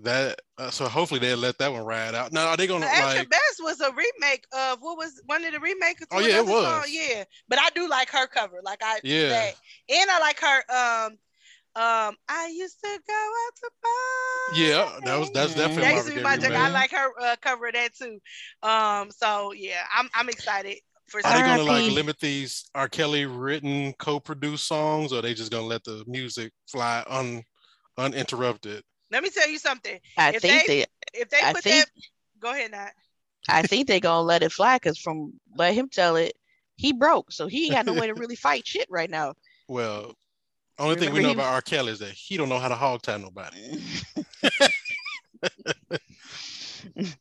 [0.04, 2.34] That uh, so hopefully they'll let that one ride out.
[2.34, 3.30] Now, are they gonna At Your like?
[3.30, 6.04] Best was a remake of what was one of the remakes?
[6.12, 6.90] Oh, yeah, it was.
[6.90, 8.60] Yeah, but I do like her cover.
[8.62, 9.30] Like I Yeah.
[9.30, 9.54] that.
[9.90, 11.06] and I like her.
[11.06, 11.18] Um,
[11.78, 14.60] um, I used to go out to bar.
[14.60, 16.52] Yeah, that was that's definitely That my used to be my remake.
[16.52, 18.20] I like her uh, cover of that too.
[18.64, 21.26] Um, so yeah, I'm I'm excited for.
[21.26, 22.90] Are they gonna like limit these R.
[22.90, 27.44] Kelly written co-produced songs, or are they just gonna let the music fly un
[27.98, 28.84] uninterrupted?
[29.12, 30.00] Let me tell you something.
[30.18, 30.86] I If think they- they,
[31.22, 31.92] If they I put think- that,
[32.40, 32.92] go ahead, Nat.
[33.50, 36.34] I think they gonna let it fly because from let him tell it,
[36.76, 39.34] he broke, so he ain't got no way to really fight shit right now.
[39.70, 40.14] Well,
[40.80, 41.62] only thing we know about R.
[41.62, 43.80] Kelly is that he don't know how to hog tie nobody.
[46.96, 47.12] What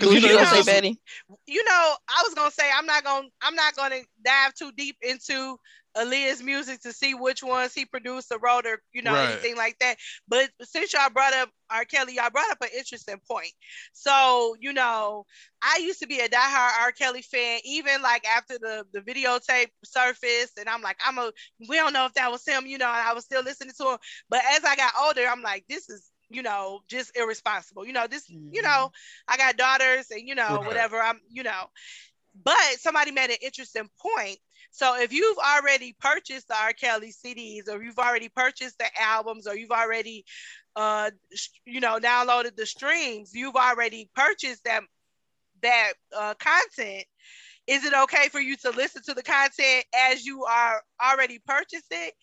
[0.00, 0.98] you you know, gonna say, Betty?
[1.46, 4.96] you know, I was gonna say I'm not gonna I'm not gonna dive too deep
[5.02, 5.58] into
[5.96, 9.16] Aaliyah's music to see which ones he produced or wrote or you know Right.
[9.16, 9.96] anything like that.
[10.28, 11.84] But since y'all brought up R.
[11.84, 13.52] Kelly, y'all brought up an interesting point.
[13.92, 15.26] So you know,
[15.62, 16.92] I used to be a diehard R.
[16.92, 21.32] Kelly fan, even like after the the videotape surfaced, and I'm like, I'm a
[21.68, 23.92] we don't know if that was him, you know, and I was still listening to
[23.92, 23.98] him.
[24.28, 27.86] But as I got older, I'm like, this is you know just irresponsible.
[27.86, 29.28] You know, this you know mm-hmm.
[29.28, 30.64] I got daughters and you know Right.
[30.64, 31.66] whatever I'm you know
[32.44, 34.38] but somebody made an interesting point
[34.72, 36.72] so if you've already purchased the R.
[36.72, 40.24] Kelly CDs or you've already purchased the albums or you've already
[40.74, 41.10] uh
[41.66, 44.82] you know downloaded the streams you've already purchased that
[45.62, 47.04] that uh, content
[47.66, 51.86] is it okay for you to listen to the content as you are already purchased
[51.90, 52.14] it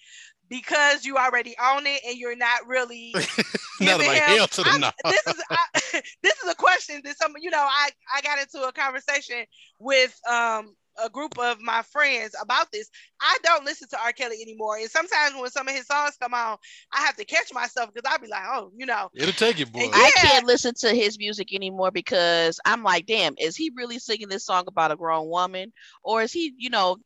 [0.49, 3.13] because you already own it and you're not really
[3.79, 4.91] giving him- hell to the no.
[5.05, 5.65] this is I,
[6.23, 9.45] this is a question that some you know I I got into a conversation
[9.79, 12.89] with um a group of my friends about this.
[13.21, 14.11] I don't listen to R.
[14.11, 16.57] Kelly anymore, and sometimes when some of his songs come on,
[16.93, 19.65] I have to catch myself because I'll be like, oh, you know, It'll take you,
[19.65, 19.81] boy.
[19.81, 23.99] And I can't listen to his music anymore because I'm like, damn, is he really
[23.99, 25.71] singing this song about a grown woman,
[26.03, 26.97] or is he, you know,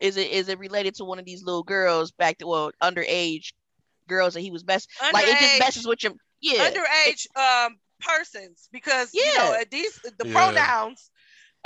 [0.00, 3.52] is it is it related to one of these little girls back to well underage
[4.08, 8.68] girls that he was best like it just messes with your yeah underage um persons
[8.72, 10.32] because you know at these the Yeah.
[10.32, 11.10] pronouns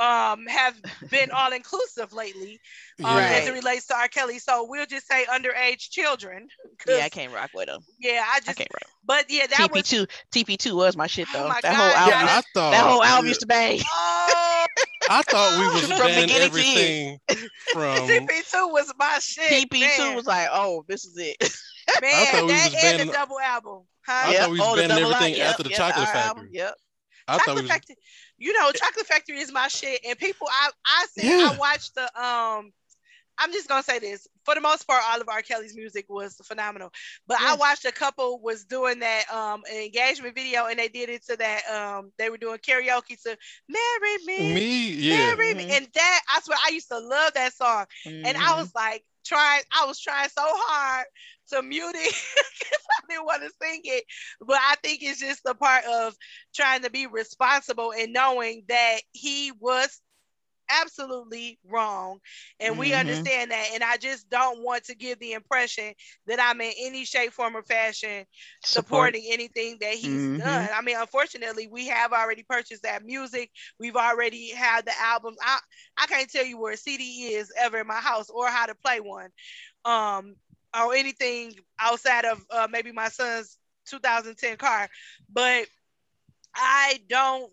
[0.02, 0.74] um have
[1.10, 2.60] been all inclusive lately
[3.04, 3.38] um, Yeah.
[3.40, 4.08] as it relates to R.
[4.08, 4.38] Kelly.
[4.38, 6.48] So we'll just say underage children.
[6.88, 8.90] yeah I can't rock with him yeah, I I just can't rock.
[9.04, 11.88] but yeah, that was TP2 TP2 was my shit Oh though my that God, whole
[11.88, 14.66] yeah, album Yeah, I thought that whole album used to bang oh
[15.10, 17.18] I thought we was From banning beginning to end.
[17.28, 19.70] everything from TP2 was my shit.
[19.70, 20.16] TP2 man.
[20.16, 21.36] was like oh this is it
[22.00, 23.82] Man, thought we that was and banning- the double album.
[24.08, 24.32] I Huh?
[24.40, 25.48] thought we was Oh, banning everything out.
[25.50, 26.42] after Yep, the yep, Chocolate our album.
[26.44, 26.58] Factory.
[26.58, 26.74] Yep.
[27.28, 27.96] I thought Chocolate we was, Factory,
[28.42, 30.00] you know, Chocolate Factory is my shit.
[30.06, 31.36] And people, I I see, Yeah.
[31.36, 32.72] I watched the um.
[33.38, 34.26] I'm just gonna say this.
[34.44, 35.42] For the most part, all of R.
[35.42, 36.90] Kelly's music was phenomenal.
[37.26, 41.08] But I watched a couple was doing that um an engagement video, and they did
[41.08, 43.36] it to that um they were doing karaoke to
[43.68, 45.34] "Marry Me, me, yeah.
[45.36, 45.76] Marry Me," Mhm.
[45.76, 47.86] and that I swear I used to love that song,
[48.24, 48.58] and I Mhm.
[48.58, 51.06] was like trying, I was trying so hard
[51.52, 52.14] to mute it
[52.58, 54.04] because I didn't want to sing it,
[54.40, 56.14] but I think it's just a part of
[56.54, 60.00] trying to be responsible and knowing that he was
[60.80, 62.18] absolutely wrong
[62.60, 62.94] and we Mhm.
[62.94, 65.92] understand that and i just don't want to give the impression
[66.26, 68.24] that i'm in any shape form or fashion
[68.62, 69.14] Support.
[69.14, 70.38] supporting anything that he's Mhm.
[70.38, 75.36] done i mean unfortunately we have already purchased that music we've already had the albums
[75.42, 75.58] i
[75.98, 78.74] i can't tell you where a cd is ever in my house or how to
[78.74, 79.28] play one
[79.84, 80.36] um
[80.78, 83.58] or anything outside of uh, maybe my son's
[83.88, 84.88] 2010 car
[85.32, 85.66] but
[86.54, 87.50] i don't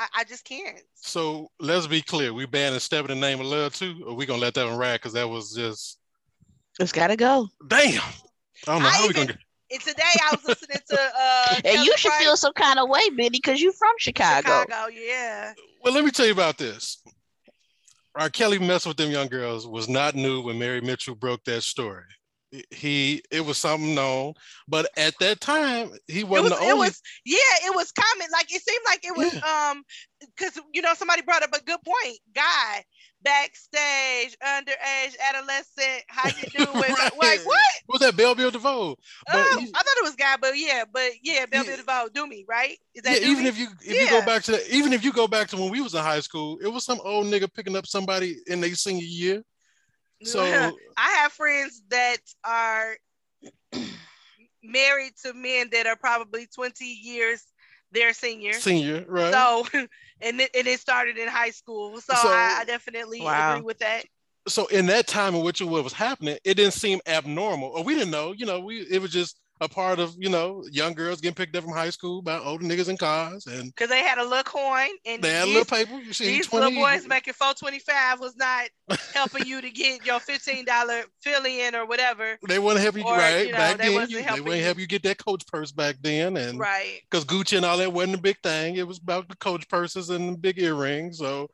[0.00, 0.80] I, I just can't.
[0.94, 2.32] So let's be clear.
[2.32, 4.78] We banning Step in the Name of Love too, or we gonna let that one
[4.78, 5.98] ride because that was just
[6.80, 7.48] It's gotta go.
[7.68, 8.00] damn.
[8.66, 9.38] I don't know I how we gonna get
[9.70, 12.88] And today I was listening to uh And you should Price, feel some kind of
[12.88, 14.62] way, Benny, because you're from Chicago.
[14.62, 15.52] Chicago, yeah.
[15.84, 17.02] Well, let me tell you about this.
[18.14, 18.30] R.
[18.30, 22.04] Kelly messing with them young girls was not new when Mary Mitchell broke that story.
[22.70, 24.34] He it was something known,
[24.66, 26.88] but at that time he wasn't was, the it only.
[26.88, 27.36] was, yeah,
[27.66, 28.26] it was common.
[28.32, 29.84] Like it seemed like it was, um,
[30.20, 32.18] because you know somebody brought up a good point.
[32.34, 32.84] Guy,
[33.22, 36.80] backstage, underage, adolescent, how you doing?
[36.80, 36.98] Right.
[37.16, 37.58] Like what?
[37.88, 38.96] Was that Bell Biv DeVoe?
[39.26, 41.76] But Oh, he- I thought it was guy, but yeah, but yeah, Belleville Yeah.
[41.82, 42.76] DeVoe, do me right?
[42.94, 45.28] Is yeah, that even if you if you go back to even if you go
[45.28, 47.86] back to when we was in high school, it was some old nigga picking up
[47.86, 49.44] somebody in their senior year.
[50.22, 50.42] So
[50.96, 52.96] I have friends that are
[54.62, 57.42] married to men that are probably 20 years
[57.92, 58.52] their senior.
[58.52, 59.32] senior, right?
[59.32, 59.66] So,
[60.20, 62.00] and it, and it started in high school.
[62.00, 63.52] So, So- I, I definitely Wow.
[63.54, 64.04] agree with that.
[64.48, 67.82] so in that time in which it what was happening, it didn't seem abnormal, or
[67.82, 68.32] we didn't know.
[68.32, 71.54] You know, we it was just a part of you know young girls getting picked
[71.54, 74.42] up from high school by older niggas in cars, and Because they had a little
[74.42, 75.98] coin and they had a little paper.
[76.00, 76.66] You see, these twenty.
[76.66, 78.68] little boys making 425 was not
[79.14, 82.38] helping you to get your $15 fill in or whatever.
[82.48, 84.08] they to help you or, right you know, back then.
[84.08, 87.00] You, they wouldn't help you get that coach purse back then, and Right.
[87.10, 88.76] because Gucci and all that wasn't a big thing.
[88.76, 91.18] It was about the coach purses and the big earrings.
[91.18, 91.48] So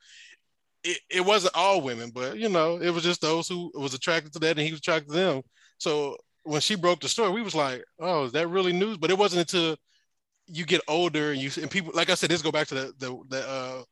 [0.85, 4.33] it, it wasn't all women, but you know, it was just those who was attracted
[4.35, 5.42] to that and he was attracted to them.
[5.79, 8.96] So when she broke the story, we was like, oh, is that really news?
[8.96, 9.76] But it wasn't until
[10.46, 12.92] you get older and you and people like I said, this go back to the
[12.98, 13.82] the, the uh,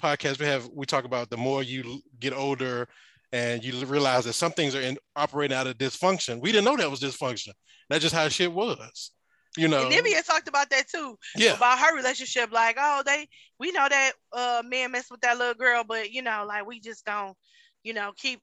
[0.00, 0.68] podcast we have.
[0.72, 2.88] We talk about the more you get older
[3.32, 6.40] and you realize that some things are in operating out of dysfunction.
[6.40, 7.50] We didn't know that was dysfunction.
[7.90, 9.10] That's just how shit was.
[9.56, 11.16] You know, And Nivea talked about that too.
[11.36, 11.54] yeah.
[11.54, 12.50] about her relationship.
[12.52, 16.22] Like, oh, they we know that uh man messed with that little girl, but you
[16.22, 17.36] know, like we just don't,
[17.84, 18.40] you know, keep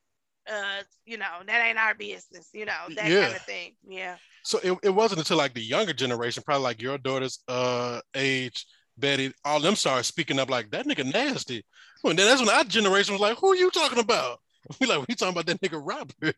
[0.51, 3.23] uh, you know, that ain't our business, you know, that Yeah.
[3.23, 3.75] kind of thing.
[3.87, 4.15] Yeah.
[4.43, 8.65] so it, it wasn't until like the younger generation, probably like your daughter's uh age,
[8.97, 11.63] Betty, all them started speaking up like that nigga nasty.
[12.03, 14.39] Well, then that's when our generation was like, who are you talking about?
[14.79, 16.35] We like we talking about that nigga Robert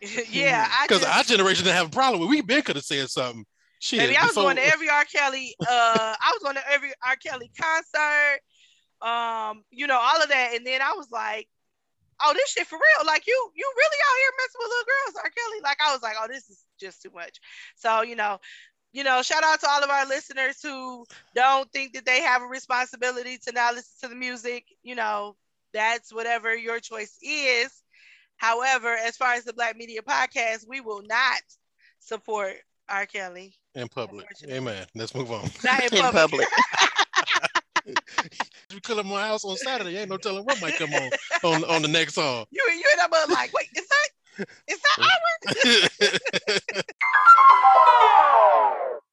[0.30, 0.68] yeah.
[0.88, 2.28] Because our generation didn't have a problem with.
[2.28, 3.44] We been could have said something.
[3.78, 5.04] Shit, Baby, I was before- going to every R.
[5.04, 7.16] Kelly, uh, I was going to every R.
[7.16, 8.40] Kelly concert,
[9.02, 10.52] um, you know, all of that.
[10.54, 11.48] And then I was like,
[12.24, 13.06] oh, this shit for real.
[13.06, 15.30] Like you, you really out here messing with little girls, R.
[15.30, 15.60] Kelly.
[15.62, 17.38] Like I was like, oh, this is just too much.
[17.76, 18.38] So, you know,
[18.92, 21.04] you know, shout out to all of our listeners who
[21.34, 24.64] don't think that they have a responsibility to now listen to the music.
[24.82, 25.36] You know,
[25.72, 27.70] that's whatever your choice is.
[28.36, 31.40] However, as far as the Black Media Podcast, we will not
[32.00, 32.54] support
[32.88, 33.06] R.
[33.06, 33.54] Kelly.
[33.74, 34.26] in public.
[34.48, 34.86] Amen.
[34.94, 35.48] Let's move on.
[35.62, 36.48] Not in In public.
[38.72, 39.96] we up my house on Saturday.
[39.96, 41.10] Ain't no telling what might come on
[41.44, 42.46] on, on the next song.
[42.50, 44.08] You and you end up like, wait, is that
[44.68, 44.98] is that
[46.74, 46.82] our?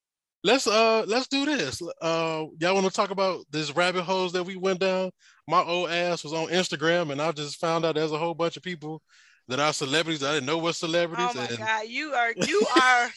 [0.44, 1.82] let's uh let's do this.
[2.00, 5.10] Uh y'all want to talk about this rabbit holes that we went down?
[5.46, 8.56] My old ass was on Instagram and I just found out there's a whole bunch
[8.56, 9.02] of people
[9.48, 10.22] that are celebrities.
[10.22, 13.10] I didn't know what celebrities Oh my and god, you are you are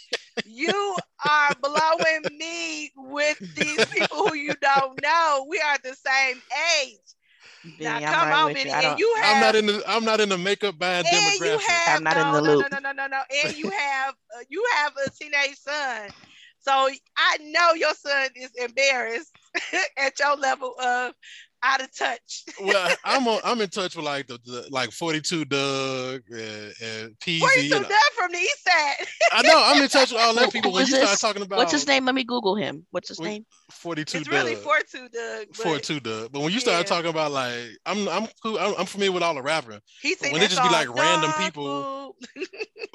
[0.44, 5.46] you are blowing me with these people who you don't know.
[5.50, 6.42] We are the same
[6.82, 7.00] age.
[7.80, 8.76] Now Benny, I'm come right on, Benny, you.
[8.82, 11.58] And you have, I'm not in the I'm not in the makeup buying and you
[11.58, 11.60] demographic.
[11.60, 12.68] have I'm not in the no, loop.
[12.68, 16.12] no, no, no, no, no, and you have uh, you have a teenage son.
[16.60, 16.72] So
[17.18, 19.34] I know your son is embarrassed
[19.98, 21.14] at your level of
[21.64, 22.44] out of touch.
[22.62, 27.20] well, I'm on, I'm in touch with like the, the like 42 Dugg and, and
[27.20, 27.40] Peezy.
[27.40, 29.08] 42 and- Dugg from the east side.
[29.32, 30.72] I know I'm in touch with all them people.
[30.72, 32.06] Who When is you start talking about What's his name?
[32.06, 32.86] Let me Google him.
[32.92, 33.46] What's his We- name?
[33.74, 35.48] 42 It's Dugg, really 42 Dugg.
[35.50, 36.84] but 42 Dugg, but when you start Yeah.
[36.84, 37.56] talking about like
[37.86, 40.56] I'm I'm cool, I'm, I'm familiar with all the rappers, He sing when that it
[40.56, 42.16] just be song, like random people-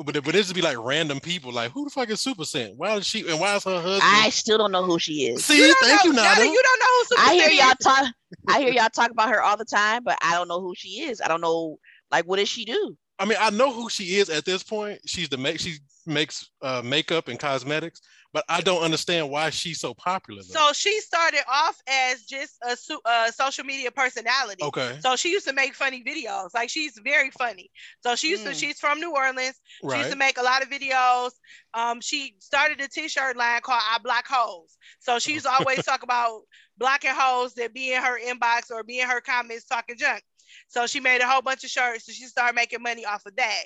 [0.04, 1.52] but it- but it just be like random people.
[1.52, 2.74] Like who the fuck is Supa Cent?
[2.76, 4.02] Why is she and why is her husband?
[4.04, 5.44] I still don't know who she is.
[5.44, 6.46] See, You thank know, you, Nada, Nada.
[6.46, 7.76] You don't know who Supa I hear y'all is?
[7.82, 8.14] talk.
[8.48, 11.02] I hear y'all talk about her all the time, but I don't know who she
[11.02, 11.20] is.
[11.20, 11.78] I don't know,
[12.10, 12.96] like, what does she do?
[13.18, 15.00] I mean, I know who she is at this point.
[15.06, 18.00] She's the make she makes uh, makeup and cosmetics,
[18.36, 20.42] but I don't understand why she's so popular.
[20.42, 20.66] Though.
[20.68, 24.62] So she started off as just a su- uh, social media personality.
[24.62, 26.50] okay, So she used to make funny videos.
[26.52, 27.70] Like she's very funny.
[28.02, 28.50] So she used to.
[28.50, 28.60] Mm.
[28.60, 29.58] She's from New Orleans.
[29.90, 31.30] She used to make a lot of videos.
[31.72, 35.82] Um, she started a T-shirt line called "I Block Holes." So she used to always
[35.86, 36.42] talk about
[36.76, 40.22] blocking holes that be in her inbox or be in her comments talking junk.
[40.68, 42.04] So she made a whole bunch of shirts.
[42.04, 43.62] So she started making money off of that.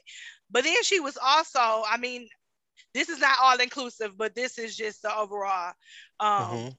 [0.48, 2.28] But then she was also, I mean,
[2.94, 5.72] this is not all inclusive, but this is just the overall
[6.20, 6.76] um, Mhm.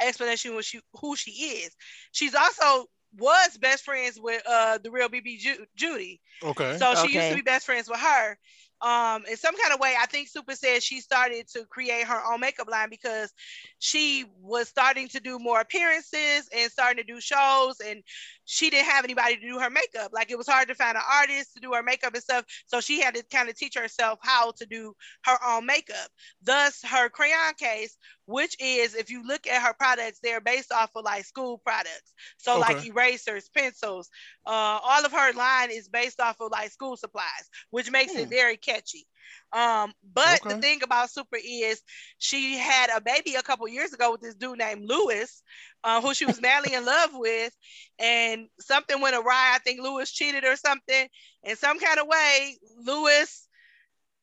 [0.00, 1.74] explanation of she, who she is.
[2.12, 6.20] She's also was best friends with uh the real BB Ju- Judy.
[6.42, 6.78] Okay.
[6.78, 8.38] So she used to be best friends with her.
[8.80, 12.22] Um, in some kind of way, I think Supa Cent she started to create her
[12.32, 13.32] own makeup line because
[13.78, 18.02] she was starting to do more appearances and starting to do shows, and
[18.44, 20.10] she didn't have anybody to do her makeup.
[20.12, 22.44] Like it was hard to find an artist to do her makeup and stuff.
[22.66, 26.10] So she had to kind of teach herself how to do her own makeup.
[26.42, 30.90] Thus, her crayon case, which is if you look at her products, they're based off
[30.94, 32.14] of like school products.
[32.38, 34.10] So like erasers, pencils,
[34.46, 38.28] uh, all of her line is based off of like school supplies, which makes it
[38.28, 38.30] Hmm.
[38.30, 39.06] very catchy.
[39.52, 41.82] Um, but the thing about Supa is
[42.18, 45.42] she had a baby a couple years ago with this dude named Lewis,
[45.84, 47.52] uh, who she was madly in love with,
[47.98, 49.52] and something went awry.
[49.54, 51.08] I think Lewis cheated or something.
[51.44, 53.48] In some kind of way, Lewis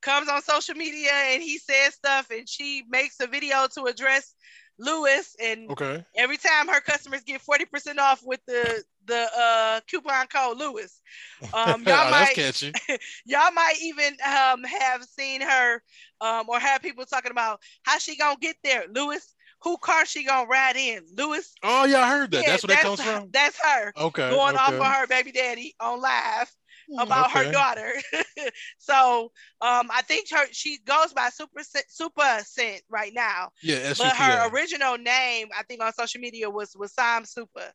[0.01, 4.35] comes on social media and he says stuff, and she makes a video to address
[4.79, 6.05] Lewis and Okay.
[6.17, 11.01] every time her customers get 40% off with the the uh coupon code Lewis.
[11.53, 12.75] Um, y'all Oh, might that's catchy.
[13.25, 15.81] y'all might even um have seen her
[16.21, 19.35] um or have people talking about how she gonna get there, Lewis.
[19.63, 21.53] Who car she gonna ride in, Lewis?
[21.63, 22.45] Oh yeah, I heard that.
[22.45, 23.29] Yeah, that's where that comes her- from.
[23.31, 24.29] That's her Okay.
[24.29, 26.51] going off of her baby daddy on live
[26.89, 26.97] Hmm.
[26.97, 27.93] about her daughter.
[28.77, 33.49] so um I think her she goes by Supa Cent- Supa Cent right now.
[33.61, 37.71] Yeah, But her original name, I think on social media was was Sam Super.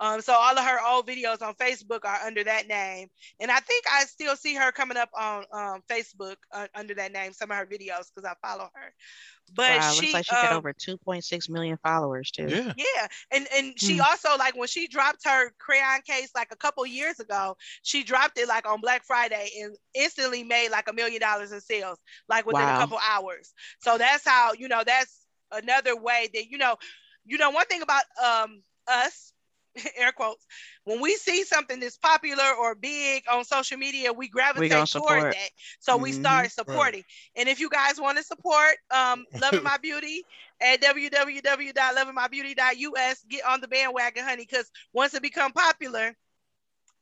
[0.00, 3.08] Um, so all of her old videos on Facebook are under that name,
[3.40, 7.12] and I think I still see her coming up on um, Facebook uh, under that
[7.12, 7.32] name.
[7.32, 8.94] Some of her videos because I follow her.
[9.54, 12.54] But wow, she, looks like she got um, over 2.6 million followers too.
[12.54, 12.74] Yeah.
[12.76, 14.00] yeah, and and she Hmm.
[14.00, 18.38] also like when she dropped her crayon case like a couple years ago, she dropped
[18.38, 22.46] it like on Black Friday and instantly made like a million dollars in sales like
[22.46, 22.70] within Wow.
[22.70, 23.52] a couple hours.
[23.80, 26.76] So that's how you know that's another way that you know,
[27.26, 29.32] you know one thing about um us
[29.96, 30.46] air quotes.
[30.84, 35.24] When we see something that's popular or big on social media we gravitate gonna toward
[35.30, 35.50] that.
[35.80, 36.14] So we Mhm.
[36.14, 37.04] start supporting.
[37.36, 40.24] And if you guys want to support um loving my beauty
[40.60, 46.16] at www.lovingmybeauty.us get on the bandwagon honey because once it become popular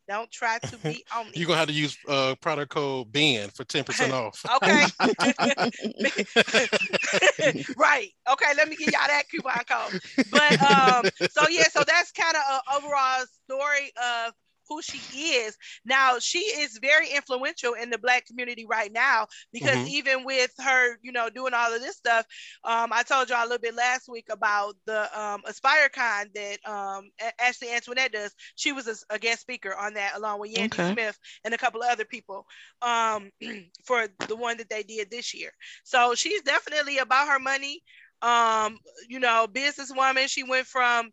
[0.08, 3.64] don't try to be on You're gonna have to use uh product code Ben for
[3.64, 4.44] 10% off.
[4.56, 4.86] okay
[7.76, 8.08] right.
[8.30, 10.00] Okay, let me give y'all that coupon code.
[10.30, 14.32] But um, so yeah, so that's kind of an overall story of
[14.68, 14.98] who she
[15.36, 15.56] is.
[15.84, 19.86] Now she is very influential in the black community right now because Mhm.
[19.86, 22.26] even with her, you know, doing all of this stuff,
[22.64, 27.10] um, I told y'all a little bit last week about the um AspireCon that um
[27.40, 28.34] Ashley Antoinette does.
[28.54, 30.84] She was a, a guest speaker on that along with Yandy Okay.
[30.84, 32.46] Smith and a couple of other people
[32.82, 33.30] um
[33.84, 35.50] for the one that they did this year.
[35.84, 37.82] So she's definitely about her money.
[38.22, 40.28] Um, you know, businesswoman.
[40.28, 41.10] She went from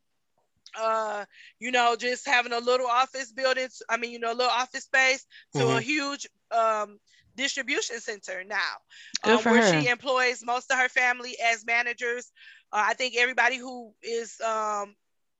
[0.79, 1.25] uh,
[1.59, 4.83] you know, just having a little office building, I mean, you know, a little office
[4.83, 5.81] space to a Mhm.
[5.81, 6.99] huge um
[7.35, 8.75] distribution center now.
[9.23, 9.61] Um, where her.
[9.61, 12.31] she employs most of her family as managers.
[12.71, 14.95] Uh, I think everybody who is um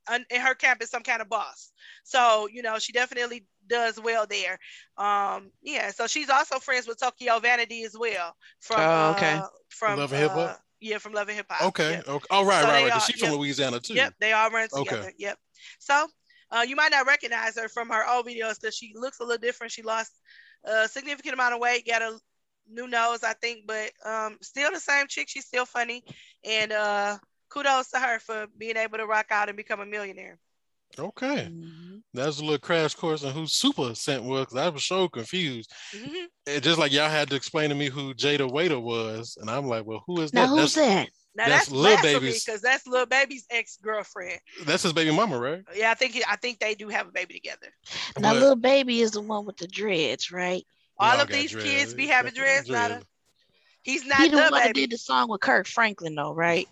[0.08, 1.72] un- in her camp is some kind of boss.
[2.04, 4.60] So, you know, she definitely does well there.
[4.98, 8.36] Um, yeah, so she's also friends with Tokyo Vanity as well.
[8.60, 9.42] From Oh, okay.
[9.42, 10.58] uh, from Love and Hip Hop?
[10.84, 11.68] Yeah, from Love and Hip Hop.
[11.70, 11.92] Okay.
[11.92, 12.08] Yep.
[12.08, 12.26] Okay.
[12.30, 12.94] Oh, right, So right, they right.
[12.94, 13.38] 'cause are- She's from yep.
[13.40, 13.94] Louisiana too.
[13.96, 14.82] Yep, they all run together.
[14.82, 14.90] Okay.
[14.96, 15.14] together.
[15.18, 15.38] Yep.
[15.80, 16.08] So
[16.52, 19.38] uh, you might not recognize her from her old videos because she looks a little
[19.42, 19.72] different.
[19.72, 20.12] She lost
[20.64, 22.20] a significant amount of weight, got a
[22.70, 25.28] new nose, I think, but um, still the same chick.
[25.30, 26.04] She's still funny,
[26.46, 27.18] and uh,
[27.50, 30.38] kudos to her for being able to rock out and become a millionaire.
[31.00, 31.50] Okay.
[32.16, 32.24] Mhm.
[32.24, 34.46] That's a little crash course on who Supa Cent was.
[34.48, 35.72] 'cause I was so confused.
[35.94, 36.28] Mhm.
[36.46, 39.68] It just like y'all had to explain to me who Jayda Wayda was, and I'm
[39.68, 40.48] like, well, who is Now that?
[40.50, 41.10] who's that's, that?
[41.36, 44.40] Now That's that's, Lil blasphemy Baby's- because that's Lil Baby's ex girlfriend.
[44.66, 45.64] that's his baby mama, right?
[45.74, 47.74] Yeah, I think he, I think they do have a baby together.
[48.20, 50.64] Now But- little baby is the one with the dreads, right?
[51.00, 51.68] All all of these dreads.
[51.68, 52.70] kids be having dreads.
[52.70, 52.94] Nada.
[52.96, 53.06] Dreads.
[53.82, 56.70] He's not he the the one that did the song with Kirk Franklin, though, right?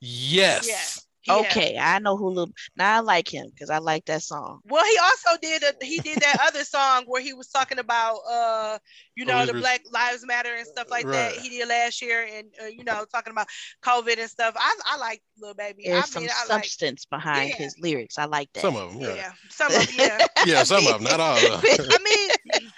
[0.00, 0.68] Yes.
[0.68, 1.02] Yeah.
[1.26, 1.40] Yeah.
[1.40, 2.54] Okay, I know who little.
[2.76, 4.60] Now I like him because I like that song.
[4.64, 8.18] Well, he also did a he did that other song where he was talking about
[8.28, 8.78] uh
[9.14, 11.34] you Oh, know he's the Black Lives Matter and stuff like that.
[11.34, 13.46] He did last year and uh, you know talking about
[13.82, 14.54] COVID and stuff.
[14.58, 15.84] I I like Lil Baby.
[15.84, 17.56] There's I some mean, I like substance behind Yeah.
[17.56, 18.18] his lyrics.
[18.18, 18.60] I like that.
[18.60, 19.32] Some of them, yeah, yeah.
[19.48, 20.18] some of yeah.
[20.44, 21.62] Yeah, some of them, not all of them.
[21.90, 22.70] I mean,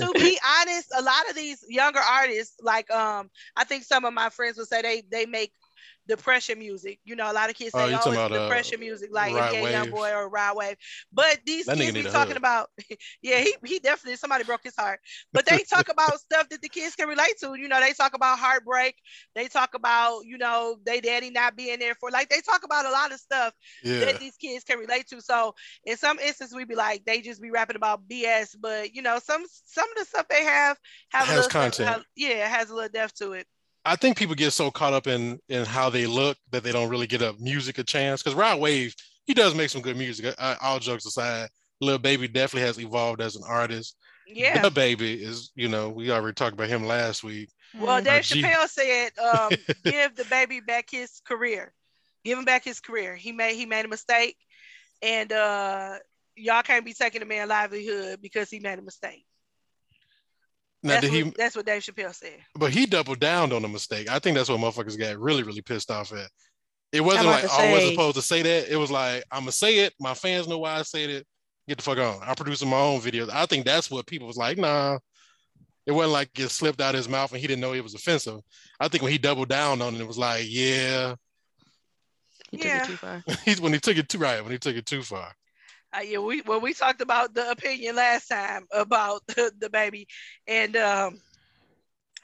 [0.00, 4.12] to be honest, a lot of these younger artists, like um, I think some of
[4.12, 5.52] my friends would say they they make
[6.06, 6.98] depression music.
[7.04, 9.36] You know, a lot of kids Oh, say, "Oh, it's about, uh, depression music," like
[9.36, 10.76] NBA Young Boy or Rod Wave.
[11.12, 12.70] But these That kids be talking about,
[13.22, 15.00] yeah, he he definitely somebody broke his heart.
[15.32, 17.54] But they talk about stuff that the kids can relate to.
[17.54, 18.96] You know, they talk about heartbreak.
[19.34, 22.10] They talk about you know they daddy not being there for.
[22.10, 24.00] Like they talk about a lot of stuff Yeah.
[24.00, 25.20] that these kids can relate to.
[25.20, 29.02] So in some instances, we be like, they just be rapping about BS, but you
[29.02, 30.78] know, some some of the stuff they have
[31.10, 32.04] have Has a little content.
[32.16, 33.46] yeah, it has a little depth to it.
[33.84, 36.88] I think people get so caught up in in how they look that they don't
[36.88, 38.22] really get a music a chance.
[38.22, 38.94] Because Rod Wave,
[39.26, 40.34] he does make some good music.
[40.38, 41.48] Uh, all jokes aside,
[41.80, 43.96] Lil Baby definitely has evolved as an artist.
[44.26, 44.62] Yeah.
[44.62, 47.50] The Baby is, you know, we already talked about him last week.
[47.74, 48.04] Well, Mhm.
[48.04, 49.50] Dave G- Chappelle said, um,
[49.84, 51.74] "Give the baby back his career.
[52.24, 53.16] Give him back his career.
[53.16, 54.38] He made he made a mistake,
[55.02, 55.98] and uh,
[56.36, 59.26] y'all can't be taking the man livelihood because he made a mistake."
[60.84, 61.22] Now, That's did he?
[61.24, 62.38] what, that's what Dave Chappelle said.
[62.54, 64.10] But he doubled down on the mistake.
[64.10, 66.28] I think that's what motherfuckers got really, really pissed off at.
[66.92, 68.68] It wasn't like to I wasn't supposed to say that.
[68.70, 69.94] It was like I'm gonna say it.
[69.98, 71.26] My fans know why I said it.
[71.66, 72.20] Get the fuck on.
[72.22, 73.30] I'm producing my own videos.
[73.30, 74.58] I think that's what people was like.
[74.58, 74.98] Nah,
[75.86, 77.94] it wasn't like it slipped out of his mouth and he didn't know it was
[77.94, 78.40] offensive.
[78.78, 81.14] I think when he doubled down on it, it was like, yeah,
[82.50, 82.82] He took Yeah.
[82.84, 83.24] it too far.
[83.44, 84.42] he's when he took it too right.
[84.42, 85.32] When he took it too far.
[85.96, 90.06] Uh, yeah, we well we talked about the opinion last time about the, the baby,
[90.46, 91.20] and um,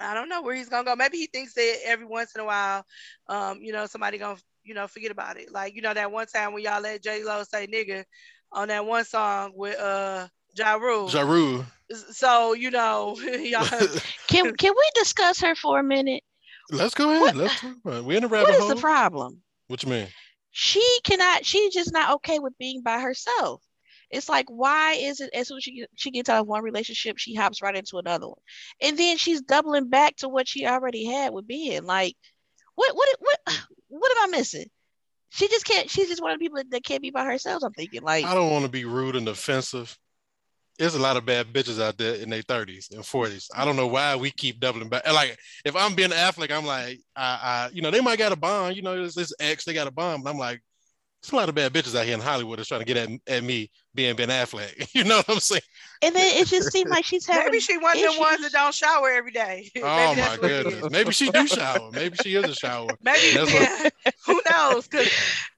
[0.01, 0.97] I don't know where he's gonna go.
[0.97, 2.85] Maybe he thinks that every once in a while,
[3.29, 5.53] um, you know, somebody gonna you know forget about it.
[5.53, 8.05] Like you know that one time when y'all let J Lo say nigga
[8.53, 11.09] on that one song with uh Ja Rule.
[11.09, 11.65] Jaru.
[12.13, 13.67] so you know y'all.
[14.29, 16.23] Can can we discuss her for a minute?
[16.71, 17.37] Let's go ahead.
[17.37, 18.05] Let's talk about it.
[18.05, 18.69] We in the What rabbit is hole.
[18.69, 19.43] the problem?
[19.69, 20.09] what you mean?
[20.51, 21.45] She cannot.
[21.45, 23.63] She's just not okay with being by herself.
[24.11, 27.19] It's like, why is it as soon as she she gets out of one relationship,
[27.19, 28.41] she hops right into another one,
[28.81, 32.17] and then she's doubling back to what she already had with being like,
[32.75, 33.39] what what what
[33.89, 34.67] what am I missing?
[35.31, 35.89] She just can't.
[35.89, 37.63] She's just one of the people that can't be by herself.
[37.63, 39.97] I'm thinking like, I don't want to be rude and offensive.
[40.81, 43.49] There's a lot of bad bitches out there in their 30s and 40s.
[43.55, 45.07] I don't know why we keep doubling back.
[45.13, 48.37] Like, if I'm being Affleck, I'm like, I, I, you know, they might got a
[48.37, 48.77] bond.
[48.77, 50.25] You know, it's this ex, they got a bond.
[50.25, 50.63] But I'm like,
[51.23, 53.11] there's a lot of bad bitches out here in Hollywood that's trying to get at,
[53.27, 54.89] at me being Ben Affleck.
[54.95, 55.61] You know what I'm saying?
[56.01, 57.45] and then it just seemed like she's having.
[57.53, 59.71] Maybe she one of them ones that don't shower every day.
[59.83, 60.75] Oh Maybe my that's what it is.
[60.77, 60.91] goodness.
[60.93, 61.91] Maybe she do shower.
[61.93, 62.89] Maybe she is a shower.
[63.03, 64.13] Maybe That's yeah.
[64.25, 64.89] who knows?
[64.89, 65.09] Because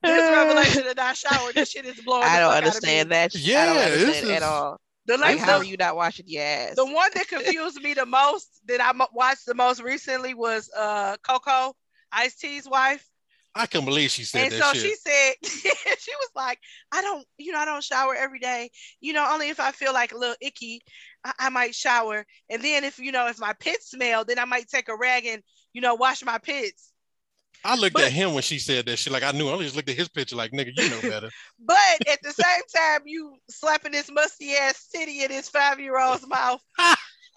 [0.02, 2.24] this revelation of not shower, this shit is blowing.
[2.24, 3.14] I don't fuck out of understand me.
[3.14, 3.30] that.
[3.36, 4.80] I Yeah, don't this understand it is- at all.
[5.12, 6.74] The Like, like, how are you not washing your ass?
[6.74, 11.18] the one that confused me the most that I watched the most recently was uh
[11.18, 11.74] Coco,
[12.10, 13.06] Ice T's wife.
[13.54, 14.82] I can believe she said and that so shit.
[14.82, 15.34] she said
[15.98, 16.58] she was like,
[16.92, 18.70] I don't, you know, I don't shower every day.
[19.02, 20.80] You know, only if I feel like a little icky,
[21.22, 22.24] I, I might shower.
[22.48, 25.26] And then if you know, if my pits smell, then I might take a rag
[25.26, 25.42] and
[25.74, 26.91] you know wash my pits.
[27.64, 29.12] I looked but- at him when she said that shit.
[29.12, 29.48] Like I knew.
[29.48, 30.36] I just looked at his picture.
[30.36, 31.30] Like nigga, you know better.
[31.64, 35.98] But at the same time, you slapping this musty ass titty in his five year
[36.00, 36.60] old's mouth.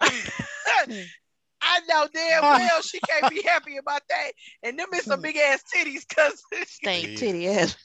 [1.62, 4.32] I know damn well she can't be happy about that.
[4.62, 7.16] And them is some big ass titties, cause Stank Yeah.
[7.16, 7.76] titty ass.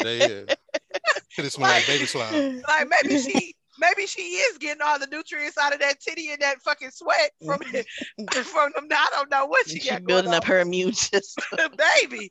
[0.00, 0.48] They is.
[1.38, 2.62] It smell like baby slime.
[2.68, 6.40] like maybe she maybe she is getting all the nutrients out of that titty and
[6.40, 8.40] that fucking sweat from mm-hmm.
[8.42, 8.88] from them.
[8.90, 11.44] I don't know what she She's got building up her immune system.
[12.00, 12.30] baby.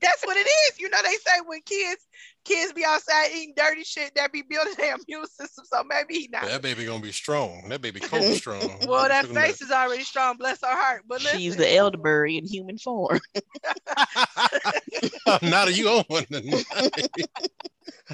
[0.00, 0.80] That's what it is.
[0.80, 2.06] You know they say when kids
[2.44, 5.64] kids be outside eating dirty shit, that be building their immune system.
[5.66, 6.44] So maybe he not.
[6.44, 7.68] That baby gonna be strong.
[7.68, 8.78] That baby cold strong.
[8.86, 10.36] Well, that Look at face is already strong.
[10.36, 11.02] Bless her heart.
[11.08, 13.18] But listen, She's the elderberry in human form.
[15.42, 16.24] Not a you own one.
[16.26, 16.64] tonight.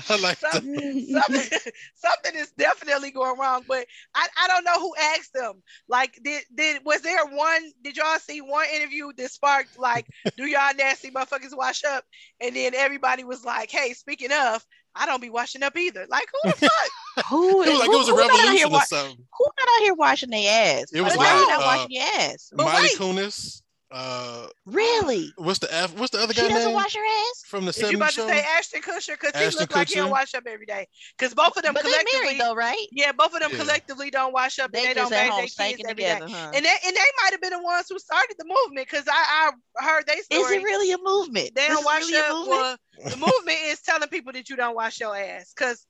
[0.09, 1.59] I like something, something,
[1.95, 3.65] something is definitely going wrong.
[3.69, 5.63] But I, I don't know who asked them.
[5.89, 7.71] Like, did did was there one?
[7.83, 10.07] Did y'all see one interview that sparked like,
[10.37, 12.05] do y'all nasty motherfuckers wash up?
[12.41, 14.65] And then everybody was like, hey, speaking of,
[14.95, 16.07] I don't be washing up either.
[16.09, 17.25] Like, who the fuck?
[17.29, 18.85] Who It was like who, it was a who not out here revolution or wa-
[18.85, 19.27] something.
[19.39, 20.93] Who not out here washing their ass?
[20.93, 22.51] It was Why you like, not uh, washing your ass?
[22.55, 22.99] But Mila wait.
[22.99, 23.63] Kunis.
[23.93, 25.33] Uh, Really?
[25.37, 25.95] what's the F?
[25.99, 27.43] What's the other She guy doesn't name wash her ass?
[27.47, 28.27] from the Is you 70s about show?
[28.27, 29.13] to say Ashton Kutcher?
[29.21, 30.87] Because he Ashton look like he don't wash up every day.
[31.19, 32.87] Because both of them But collectively, married though, right?
[32.91, 33.59] yeah, both of them Yeah.
[33.59, 36.03] collectively don't wash up and They they don't just at bathe their kids stinking every
[36.05, 36.15] day.
[36.15, 36.53] together, huh?
[36.55, 39.53] And they, and they might have been the ones who started the movement because I,
[39.79, 41.55] I heard they Is it really a movement?
[41.55, 42.31] They don't wash really a up.
[42.31, 42.61] movement?
[42.61, 42.77] Well,
[43.11, 45.53] the movement is telling people that you don't wash your ass.
[45.55, 45.87] Cause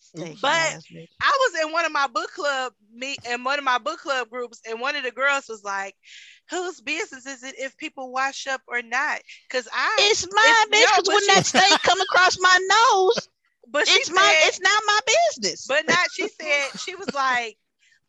[0.00, 0.50] Stinking but-
[1.20, 4.28] I was in one of my book club meet in one of my book club
[4.30, 5.94] groups, and one of the girls was like,
[6.50, 9.20] "Whose business is it if people wash up or not?"
[9.50, 10.84] Cause I, It's my It's- bitch.
[10.84, 13.28] no, Because but when she- that stain come across my nose,
[13.68, 15.66] but she it's my said- it's not my business.
[15.66, 16.10] but not.
[16.12, 17.56] She said she was like.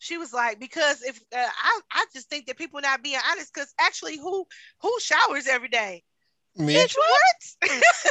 [0.02, 3.54] She was like, because if uh, I, I just think that people not being honest,
[3.54, 4.46] because actually, who
[4.80, 6.06] who showers every day?
[6.56, 7.70] Me Bitch, what?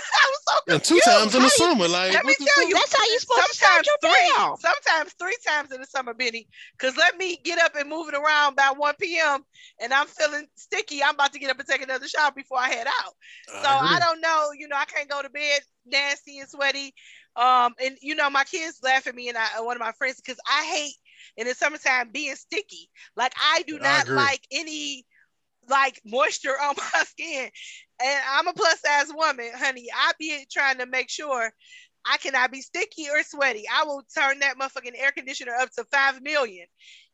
[0.68, 1.18] I was so and two confused.
[1.18, 1.88] times in the you- summer.
[1.88, 4.60] Like, Let me tell you, That's how you supposed to start your three, day off.
[4.60, 6.48] sometimes three times in the summer, Benny.
[6.78, 9.44] Cause let me get up and move it around by 1 p.m.
[9.80, 11.02] and I'm feeling sticky.
[11.02, 13.14] I'm about to get up and take another shower before I head out.
[13.48, 13.98] So I, agree.
[14.00, 14.50] don't know.
[14.56, 16.94] You know, I can't go to bed nasty and sweaty.
[17.36, 20.16] Um, and you know, my kids laugh at me and I one of my friends
[20.20, 20.94] because I hate
[21.36, 22.88] in the summertime being sticky.
[23.16, 24.16] Like I do I not agree.
[24.16, 25.06] like any
[25.68, 27.50] like moisture on my skin.
[28.02, 29.86] And I'm a plus size woman, honey.
[29.94, 31.50] I be trying to make sure
[32.04, 33.64] I cannot be sticky or sweaty.
[33.72, 36.66] I will turn that motherfucking air conditioner up to five million,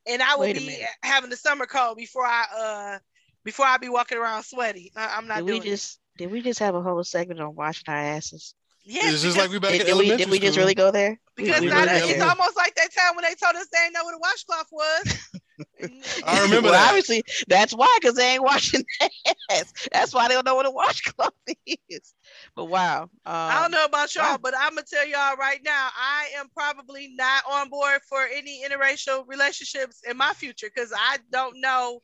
[0.07, 0.89] and I will be minute.
[1.03, 2.99] having the summer cold before I uh
[3.45, 4.93] before I be walking around sweaty.
[4.97, 5.65] I, am not Did we doing it.
[5.65, 8.55] just did we just have a whole segment on washing our asses?
[8.85, 10.91] Yes, it's just like we back Did, in did we did we just really go
[10.91, 11.19] there?
[11.37, 12.29] Because we not really a- it's there.
[12.29, 15.31] almost like that time when they told us they ain't know what a washcloth was.
[16.27, 16.89] I remember well, that.
[16.89, 19.73] obviously that's why because they ain't washing their ass.
[19.93, 21.33] That's why they don't know what a washcloth
[21.89, 22.15] is.
[22.55, 24.39] But wow, um, I don't know about y'all, wow.
[24.43, 28.63] but I'm gonna tell y'all right now, I am probably not on board for any
[28.65, 32.01] interracial relationships in my future because I don't know.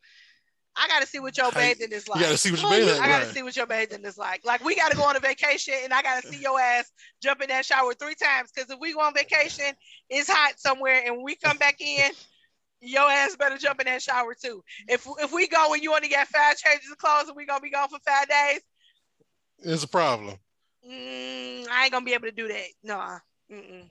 [0.77, 2.17] I gotta see what your How bathing is like.
[2.19, 2.29] You like.
[2.31, 3.35] gotta see what Well, you're you- bathing I gotta right.
[3.35, 4.45] see what your bathing is like.
[4.45, 6.91] Like we gotta go on a vacation, and I gotta see your ass
[7.23, 8.51] jump in that shower three times.
[8.55, 9.75] Because if we go on vacation,
[10.09, 12.11] it's hot somewhere, and we come back in,
[12.81, 14.63] your ass better jump in that shower too.
[14.89, 17.61] If if we go and you only got five changes of clothes, and we gonna
[17.61, 18.61] be gone for five days,
[19.61, 20.37] It's a problem.
[20.89, 22.67] mm, I ain't gonna be able to do that.
[22.83, 23.19] Nah,
[23.51, 23.89] mm-mm.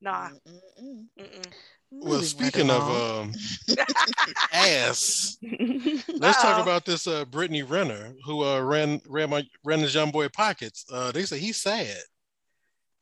[0.00, 0.28] nah.
[0.28, 1.04] Mm-mm.
[1.18, 1.46] Mm-mm.
[1.92, 3.32] Well, speaking of um,
[4.52, 5.38] ass,
[6.18, 6.62] let's talk Uh-oh.
[6.62, 10.84] about this uh, Brittany Renner who uh, ran ran my ran his young boy pockets.
[10.92, 11.96] Uh, they say he's sad.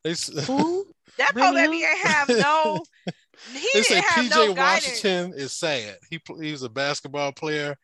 [0.04, 0.86] They, s- Who?
[1.18, 2.84] That poor baby ain't have no.
[3.52, 4.52] He they say PJ no.
[4.52, 5.96] Washington is sad.
[6.10, 7.76] He he was a basketball player.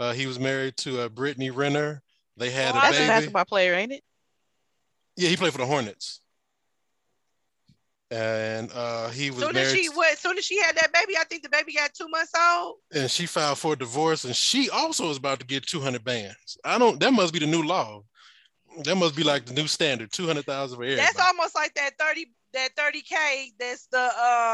[0.00, 2.02] Uh, he was married to uh, Brittany Renner.
[2.36, 3.08] They had Oh, a That's a baby.
[3.08, 4.02] basketball player, ain't it?
[5.16, 6.20] Yeah, he played for the Hornets.
[8.10, 9.78] And uh, he was Soon as married.
[9.82, 10.18] she what?
[10.18, 12.76] Soon as she had that baby, I think the baby got two months old.
[12.94, 16.58] and she filed for divorce, and she also is about to get 200 bands.
[16.64, 17.00] I don't.
[17.00, 18.02] That must be the new law.
[18.84, 21.00] That must be like the new standard, 200,000 for everybody.
[21.04, 23.52] That's almost like that thirty that thirty k.
[23.58, 23.98] That's the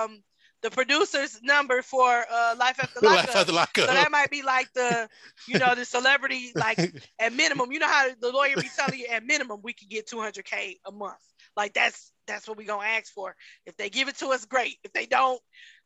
[0.04, 0.22] um
[0.62, 3.26] the producer's number for uh Life After Lockup.
[3.26, 3.86] Life After Lockup.
[3.88, 5.08] So that might be like the
[5.46, 6.78] you know the celebrity like
[7.18, 7.72] at minimum.
[7.72, 10.44] You know how the lawyer be telling you at minimum we could get two hundred
[10.44, 11.16] k a month.
[11.56, 13.34] Like that's that's what we gonna ask for.
[13.66, 14.76] If they give it to us, great.
[14.84, 15.40] If they don't,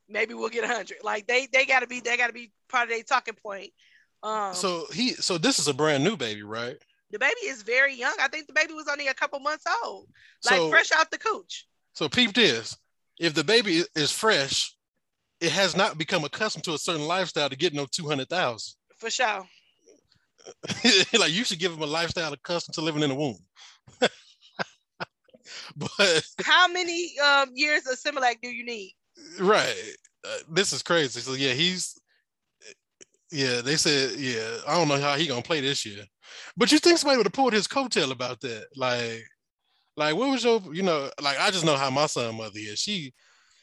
[0.09, 0.99] maybe we'll get a hundred.
[1.03, 3.71] Like they they gotta be they gotta be part of their talking point.
[4.23, 6.77] Um, so he, so this is a brand new baby, right?
[7.11, 8.15] the baby is very young.
[8.21, 10.09] I think the baby was only a couple months old,
[10.45, 11.67] like So, fresh out the cooch.
[11.93, 12.77] so peep this:
[13.19, 14.75] if the baby is fresh,
[15.41, 18.75] it has not become accustomed to a certain lifestyle to get no 200,000.
[18.99, 19.47] For sure.
[21.19, 23.39] like you should give him a lifestyle accustomed to living in a womb.
[25.77, 28.95] but How many um, years of Similac do you need?
[29.39, 29.75] right,
[30.27, 31.21] uh, this is crazy.
[31.21, 31.99] So yeah, he's
[33.31, 33.61] yeah.
[33.61, 34.59] They said yeah.
[34.67, 36.05] I don't know how he gonna play this year,
[36.57, 38.67] but you think somebody would have pulled his coattail about that?
[38.77, 39.25] Like,
[39.97, 41.11] like what was your you know?
[41.21, 42.79] Like I just know how my son mother is.
[42.79, 43.13] She.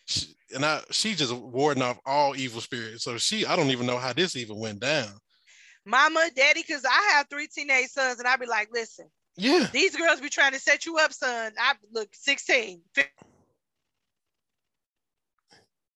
[0.08, 3.04] She, and I, she just warding off all evil spirits.
[3.04, 5.08] So she, I don't even know how this even went down.
[5.86, 9.08] Mama, daddy, because I have three teenage sons, and I be like, listen,
[9.38, 11.54] Yeah, these girls be trying to set you up, son.
[11.58, 13.12] I look 16, 15,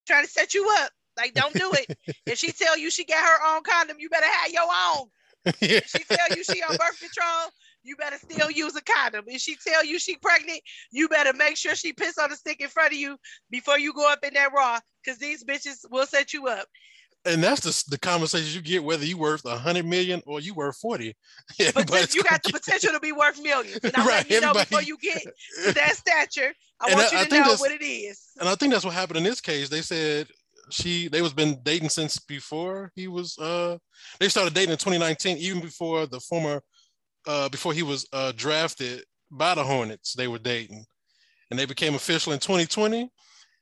[0.07, 0.91] trying to set you up.
[1.17, 1.97] Like, don't do it.
[2.25, 5.07] if she tell you she got her own condom, you better have your own.
[5.61, 5.77] yeah.
[5.77, 7.51] If she tell you she on birth control,
[7.85, 9.25] you better still use a condom.
[9.27, 10.61] If she tell you she pregnant,
[10.91, 13.17] you better make sure she piss on the stick in front of you
[13.49, 16.67] before you go up in that raw, because these bitches will set you up.
[17.27, 20.53] And that's the, the conversation you get whether you worth a hundred million or you
[20.53, 21.15] worth 40.
[21.73, 23.79] But you got the potential to be worth millions.
[23.83, 25.21] And I'm right, you know before you get
[25.65, 28.19] to that stature, I want I, you to know what it is.
[28.39, 29.69] And I think that's what happened in this case.
[29.69, 30.27] They said
[30.69, 33.77] she they was been dating since before he was uh
[34.19, 36.61] they started dating in 2019 even before the former
[37.27, 40.85] uh before he was uh drafted by the Hornets they were dating
[41.49, 43.09] and they became official in 2020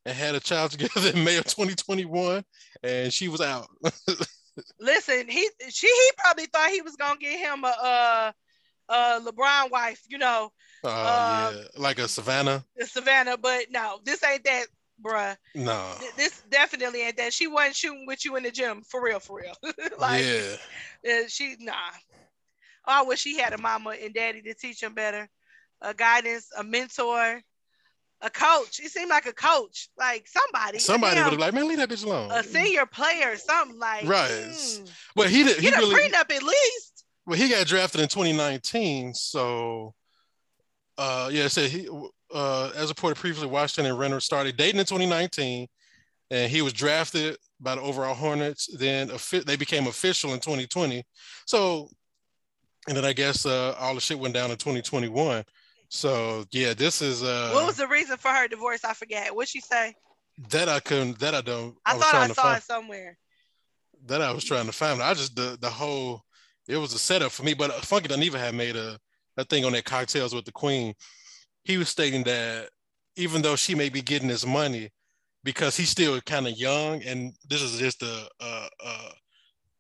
[0.06, 2.44] and had a child together in May of 2021
[2.84, 3.68] and she was out
[4.80, 8.34] listen he she he probably thought he was gonna get him a
[8.90, 10.52] uh LeBron wife you know
[10.84, 14.68] uh, uh yeah like a Savannah Savannah but no this ain't that
[15.04, 15.36] bruh.
[15.56, 15.92] No.
[16.18, 17.34] This definitely ain't that.
[17.34, 19.56] She wasn't shooting with you in the gym for real, for real.
[20.00, 21.22] like, yeah.
[21.28, 21.74] She nah.
[22.86, 25.30] Oh, I wish she had a mama and daddy to teach him better,
[25.82, 27.42] a guidance, a mentor,
[28.22, 28.80] a coach.
[28.80, 30.80] It seemed like a coach, like somebody.
[30.80, 32.32] Somebody would have like, man, leave that bitch alone.
[32.32, 34.06] A senior player, something like.
[34.06, 34.30] Right.
[34.30, 35.58] Mm, well, he did.
[35.58, 37.06] He Get really, a prenup at least.
[37.26, 39.94] Well, he got drafted in 2019, so
[40.98, 41.88] uh, yeah, so he
[42.34, 45.68] uh, as reported previously, Washington and Renner started dating in 2019,
[46.32, 48.68] and he was drafted by the overall Hornets.
[48.78, 49.12] Then
[49.46, 51.04] they became official in 2020.
[51.46, 51.90] So,
[52.88, 55.44] and then I guess uh, all the shit went down in 2021.
[55.90, 57.24] So yeah, this is.
[57.24, 58.84] Uh, what was the reason for her divorce?
[58.84, 59.36] I forget.
[59.36, 59.96] What she say?
[60.50, 61.20] That I couldn't.
[61.20, 61.76] That I don't.
[61.86, 63.18] I, I thought I saw find, it somewhere.
[64.08, 65.02] That I was trying to find.
[65.02, 66.24] I just the the whole.
[66.68, 68.98] It was a setup for me, but Funky Dineva had made a,
[69.36, 70.96] a thing on that cocktails with the Queen
[71.64, 72.70] he was stating that
[73.16, 74.90] even though she may be getting his money
[75.44, 78.90] because he's still kind of young and this is just a, a, a,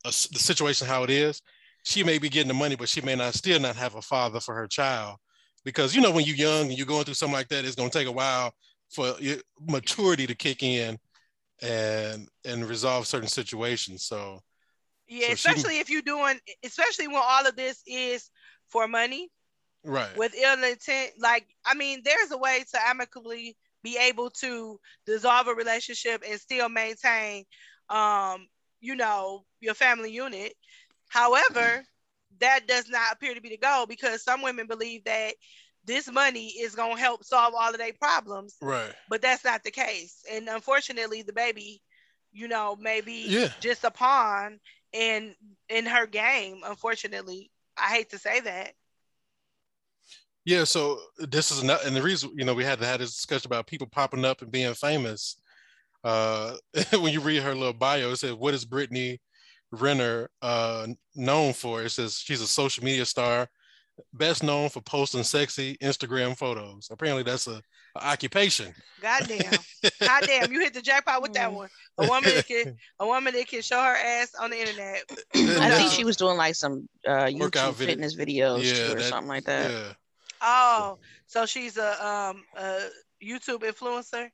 [0.05, 1.41] a, the situation how it is
[1.83, 4.39] she may be getting the money but she may not still not have a father
[4.39, 5.17] for her child.
[5.63, 7.89] Because you know when you're young and you're going through something like that it's going
[7.89, 8.53] to take a while
[8.89, 9.15] for
[9.67, 10.97] maturity to kick in
[11.61, 14.05] and and resolve certain situations.
[14.05, 14.39] So
[15.07, 18.29] yeah so especially she, if you're doing especially when all of this is
[18.69, 19.29] for money.
[19.85, 20.15] Right.
[20.17, 25.47] With ill intent like i mean there's a way to amicably be able to dissolve
[25.47, 27.43] a relationship and still maintain
[27.89, 28.47] um
[28.79, 30.53] you know your family unit
[31.13, 31.83] however
[32.39, 35.33] that does not appear to be the goal because some women believe that
[35.85, 39.63] this money is going to help solve all of their problems right but that's not
[39.63, 41.81] the case and unfortunately the baby
[42.31, 43.49] you know maybe yeah.
[43.59, 44.59] just a pawn
[44.91, 45.35] in
[45.69, 48.73] in her game unfortunately i hate to say that
[50.45, 53.15] yeah, so this is not, and the reason you know we had to have this
[53.15, 55.37] discussion about people popping up and being famous.
[56.03, 56.57] Uh,
[56.91, 59.21] when you read her little bio, it said, "What is Brittany
[59.73, 63.49] Renner uh, known for?" It says she's a social media star,
[64.13, 66.89] best known for posting sexy Instagram photos.
[66.91, 67.61] Apparently, that's a,
[67.95, 68.73] a occupation.
[69.01, 69.53] Goddamn,
[69.99, 71.69] goddamn, you hit the jackpot with that one.
[71.97, 75.03] A woman that can, a woman that can show her ass on the internet.
[75.35, 79.29] I think she was doing like some uh, YouTube fitness videos yeah, or that, something
[79.29, 79.71] like that.
[79.71, 79.93] Yeah.
[80.41, 82.79] Oh, so she's a um a
[83.23, 84.29] YouTube influencer.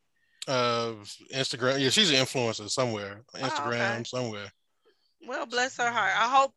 [0.47, 0.93] Uh,
[1.33, 1.79] Instagram.
[1.79, 3.21] Yeah, she's an influencer somewhere.
[3.35, 4.03] Instagram oh, okay.
[4.05, 4.51] somewhere.
[5.27, 6.13] Well, bless her heart.
[6.15, 6.53] I hope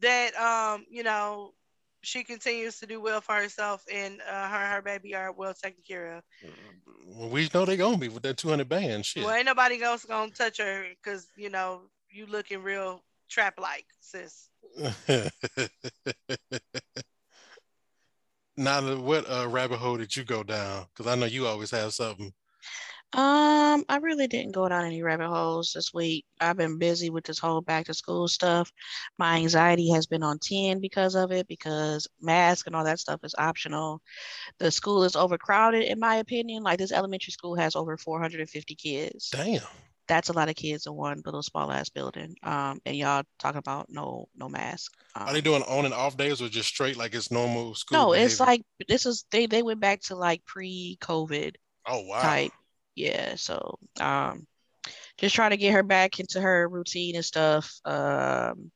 [0.00, 1.52] that um you know
[2.02, 5.82] she continues to do well for herself and uh, her her baby are well taken
[5.86, 6.22] care of.
[7.06, 9.24] Well, we know they're gonna be with that 200 band shit.
[9.24, 13.86] Well, ain't nobody else gonna touch her because you know you looking real trap like,
[14.00, 14.48] sis.
[18.58, 20.86] Now, what uh, rabbit hole did you go down?
[20.88, 22.32] Because I know you always have something.
[23.14, 26.26] Um, I really didn't go down any rabbit holes this week.
[26.40, 28.70] I've been busy with this whole back to school stuff.
[29.18, 33.20] My anxiety has been on 10 because of it, because mask and all that stuff
[33.24, 34.02] is optional.
[34.58, 36.62] The school is overcrowded, in my opinion.
[36.62, 39.30] Like this elementary school has over 450 kids.
[39.30, 39.62] Damn
[40.08, 42.34] that's a lot of kids in one little small ass building.
[42.42, 44.92] Um, and y'all talking about no no mask.
[45.14, 47.98] Um, Are they doing on and off days or just straight like it's normal school?
[47.98, 48.26] No, behavior?
[48.26, 51.54] it's like this is they they went back to like pre COVID.
[51.86, 52.22] Oh wow.
[52.22, 52.52] Type.
[52.98, 53.34] Yeah.
[53.36, 54.46] So um,
[55.18, 57.80] just trying to get her back into her routine and stuff.
[57.84, 58.70] Um,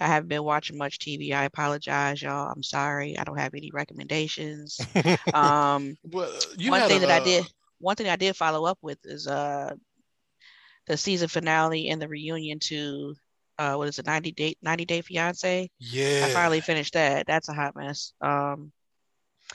[0.00, 1.32] I haven't been watching much TV.
[1.32, 2.50] I apologize, y'all.
[2.50, 3.16] I'm sorry.
[3.16, 4.80] I don't have any recommendations.
[5.34, 6.30] um, well,
[6.66, 7.46] one thing a, that I did,
[7.78, 9.74] one thing I did follow up with is uh
[10.86, 13.14] the season finale and the reunion to
[13.58, 17.48] uh what is it 90 day 90 day fiance yeah i finally finished that that's
[17.48, 18.72] a hot mess um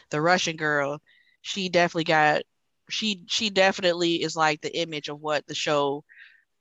[0.09, 0.99] the russian girl
[1.41, 2.41] she definitely got
[2.89, 6.03] she she definitely is like the image of what the show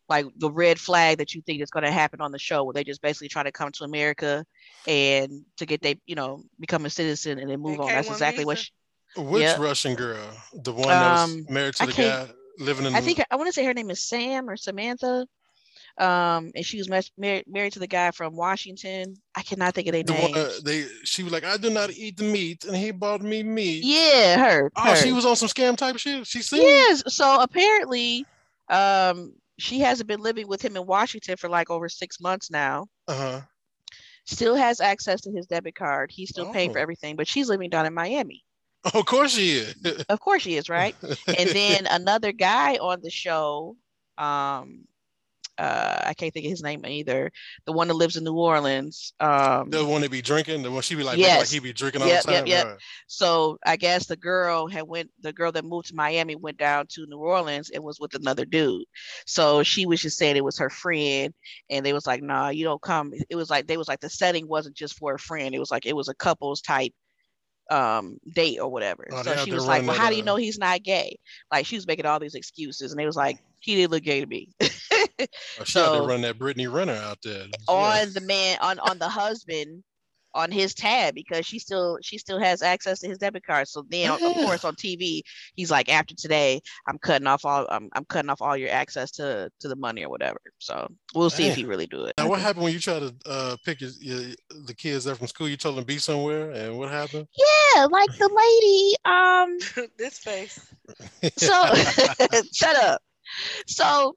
[0.09, 2.75] like the red flag that you think is going to happen on the show where
[2.75, 4.45] they just basically try to come to america
[4.87, 8.09] and to get they you know become a citizen and then move And on that's
[8.09, 8.71] K1 exactly what she,
[9.17, 9.59] Which Yep.
[9.59, 10.37] Russian girl?
[10.55, 13.47] The one that was Um, married to the guy living in i think i want
[13.47, 15.27] to say her name is sam or samantha
[15.99, 19.93] um and she was married, married to the guy from washington i cannot think of
[19.93, 22.65] their the names one uh, they she was like, I do not eat the meat,
[22.65, 23.83] and he bought me meat.
[23.85, 24.97] yeah her, Oh, her.
[24.97, 26.27] she was on some scam type shit.
[26.27, 27.03] She seen Yes.
[27.09, 28.25] So apparently,
[28.69, 32.87] um, she hasn't been living with him in Washington for like over six months now.
[33.09, 33.41] Uh-huh.
[34.27, 36.11] Still has access to his debit card.
[36.13, 36.83] He's still paying for Oh.
[36.83, 38.45] everything, but she's living down in Miami.
[38.95, 39.75] of course she is.
[40.09, 40.95] Of course she is, right?
[41.27, 43.77] and then another guy on the show,
[44.19, 44.85] um,
[45.59, 47.31] uh, I can't think of his name either.
[47.67, 49.13] The one that lives in New Orleans.
[49.21, 51.73] Um, the one that be drinking, the one she be like, making like he be
[51.73, 52.47] drinking all Yep, the time.
[52.47, 52.67] yep, yep.
[52.67, 52.77] right.
[53.07, 56.87] So I guess the girl had went the girl that moved to Miami went down
[56.91, 58.85] to New Orleans and was with another dude.
[59.27, 61.35] So she was just saying it was her friend
[61.71, 63.13] and they was like, nah, you don't come.
[63.29, 65.55] It was like they was like the setting wasn't just for a friend.
[65.55, 66.93] It was like it was a couples type
[67.71, 69.07] um date or whatever.
[69.13, 71.19] Oh, so she was like, Well, how do you know he's not gay?
[71.53, 74.21] Like she was making all these excuses and they was like, he didn't look gay
[74.21, 74.49] to me.
[74.61, 74.69] Oh, she
[75.19, 77.45] out there So- running that Brittany Renner out there.
[77.67, 79.83] on the man on on the husband
[80.35, 83.69] on his tab because she still she still has access to his debit card.
[83.69, 85.23] So then of course on TV
[85.55, 89.11] he's like after today I'm cutting off all I'm, I'm cutting off all your access
[89.13, 90.41] to to the money or whatever.
[90.59, 92.15] So we'll see if he really do it.
[92.19, 94.35] Now, what happened when you try to uh, pick your, your,
[94.67, 95.49] the kids up from school?
[95.49, 97.27] You told them to be somewhere, and what happened?
[97.37, 100.75] Yeah, like the lady um this face.
[101.37, 101.75] so
[102.53, 103.03] shut up.
[103.67, 104.17] So,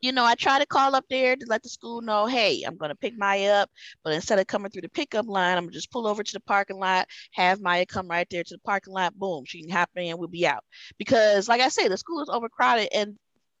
[0.00, 2.76] you know, I try to call up there to let the school know, hey, I'm
[2.76, 3.70] gonna pick Maya up,
[4.02, 6.40] but instead of coming through the pickup line, I'm gonna just pull over to the
[6.40, 9.90] parking lot, have Maya come right there to the parking lot, boom, she can hop
[9.96, 10.64] in, we'll be out.
[10.98, 13.16] Because, like I say, the school is overcrowded and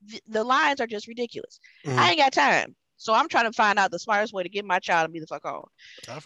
[0.08, 1.60] th- the lines are just ridiculous.
[1.86, 1.98] Mhm.
[1.98, 2.74] I ain't got time.
[2.96, 5.20] So I'm trying to find out the smartest way to get my child to be
[5.20, 5.64] the fuck on.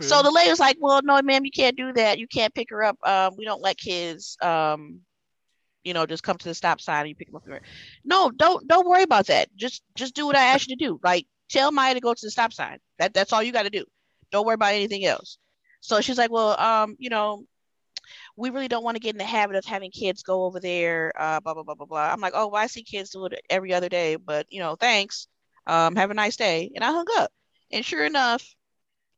[0.00, 2.18] So the lady was like, "Well, no, ma'am, you can't do that.
[2.18, 2.96] You can't pick her up.
[3.06, 5.00] Um, we don't let kids, um,
[5.84, 7.62] you know, just come to the stop sign and you pick them up.
[8.04, 9.48] No, don't don't worry about that.
[9.56, 11.00] Just just do what I asked you to do.
[11.02, 12.78] Like tell Maya to go to the stop sign.
[12.98, 13.84] That that's all you got to do.
[14.30, 15.38] Don't worry about anything else."
[15.80, 17.44] So she's like, "Well, um, you know."
[18.36, 21.12] We really don't want to get in the habit of having kids go over there,
[21.16, 22.12] uh, blah blah blah blah blah.
[22.12, 24.74] I'm like, oh, well, I see kids do it every other day, but you know,
[24.74, 25.28] thanks.
[25.66, 27.30] Um, have a nice day, and I hung up.
[27.70, 28.44] And sure enough,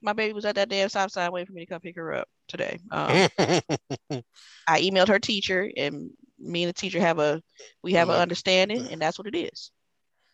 [0.03, 2.15] my baby was at that damn stop sign waiting for me to come pick her
[2.15, 2.79] up today.
[2.91, 3.29] Um,
[4.69, 6.11] I emailed her teacher, and
[6.45, 7.43] me and the teacher have a
[7.83, 9.71] we have an understanding, and that's what it is.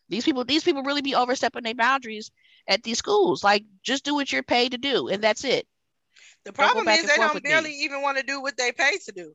[0.09, 2.31] These people, these people really be overstepping their boundaries
[2.69, 3.45] at these schools.
[3.45, 5.67] Like, just do what you're paid to do, and that's it.
[6.45, 7.51] The problem is they don't with me.
[7.51, 9.35] barely even want to do what they pay to do.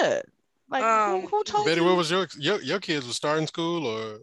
[0.00, 0.22] Yeah.
[0.70, 1.86] Like, Um, who, who told Betty, you?
[1.86, 4.20] what was your, your your kids were starting school or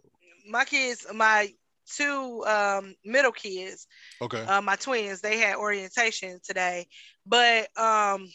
[0.48, 1.48] My kids, my
[1.86, 3.86] two um, middle kids,
[4.20, 4.44] okay?
[4.46, 6.86] uh, my twins, they had orientation today.
[7.26, 8.28] But um,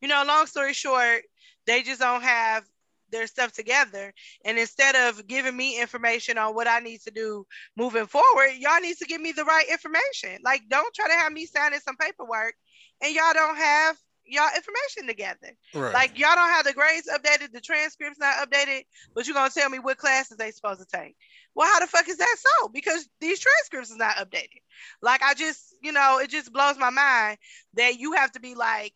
[0.00, 1.22] you know, long story short,
[1.66, 2.64] they just don't have
[3.10, 4.12] their stuff together.
[4.44, 7.46] And instead of giving me information on what I need to do
[7.76, 10.40] moving forward, y'all need to give me the right information.
[10.44, 12.54] Like, don't try to have me signing some paperwork
[13.02, 13.96] and y'all don't have
[14.26, 15.52] y'all information together.
[15.74, 15.92] right.
[15.92, 18.84] Like y'all don't have the grades updated, the transcripts not updated,
[19.14, 21.16] but you're gonna tell me what classes they supposed to take.
[21.54, 22.68] Well, how the fuck is that so?
[22.68, 24.62] Because these transcripts is not updated.
[25.02, 27.38] Like I just, you know, it just blows my mind
[27.74, 28.94] that you have to be like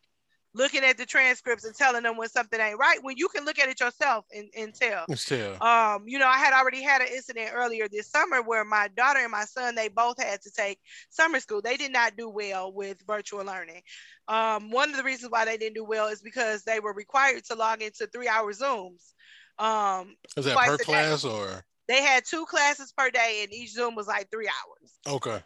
[0.53, 3.59] looking at the transcripts and telling them when something ain't right when you can look
[3.59, 5.05] at it yourself and, and tell.
[5.15, 5.61] Tell.
[5.61, 9.19] Um, you know, I had already had an incident earlier this summer where my daughter
[9.19, 10.79] and my son they both had to take
[11.09, 11.61] summer school.
[11.61, 13.81] They did not do well with virtual learning.
[14.27, 17.43] Um, one of the reasons why they didn't do well is because they were required
[17.45, 19.13] to log into three-hour Zooms.
[19.57, 20.83] Um, Is that per a day.
[20.83, 25.15] class or they had two classes per day, and each Zoom was like three hours.
[25.15, 25.43] okay?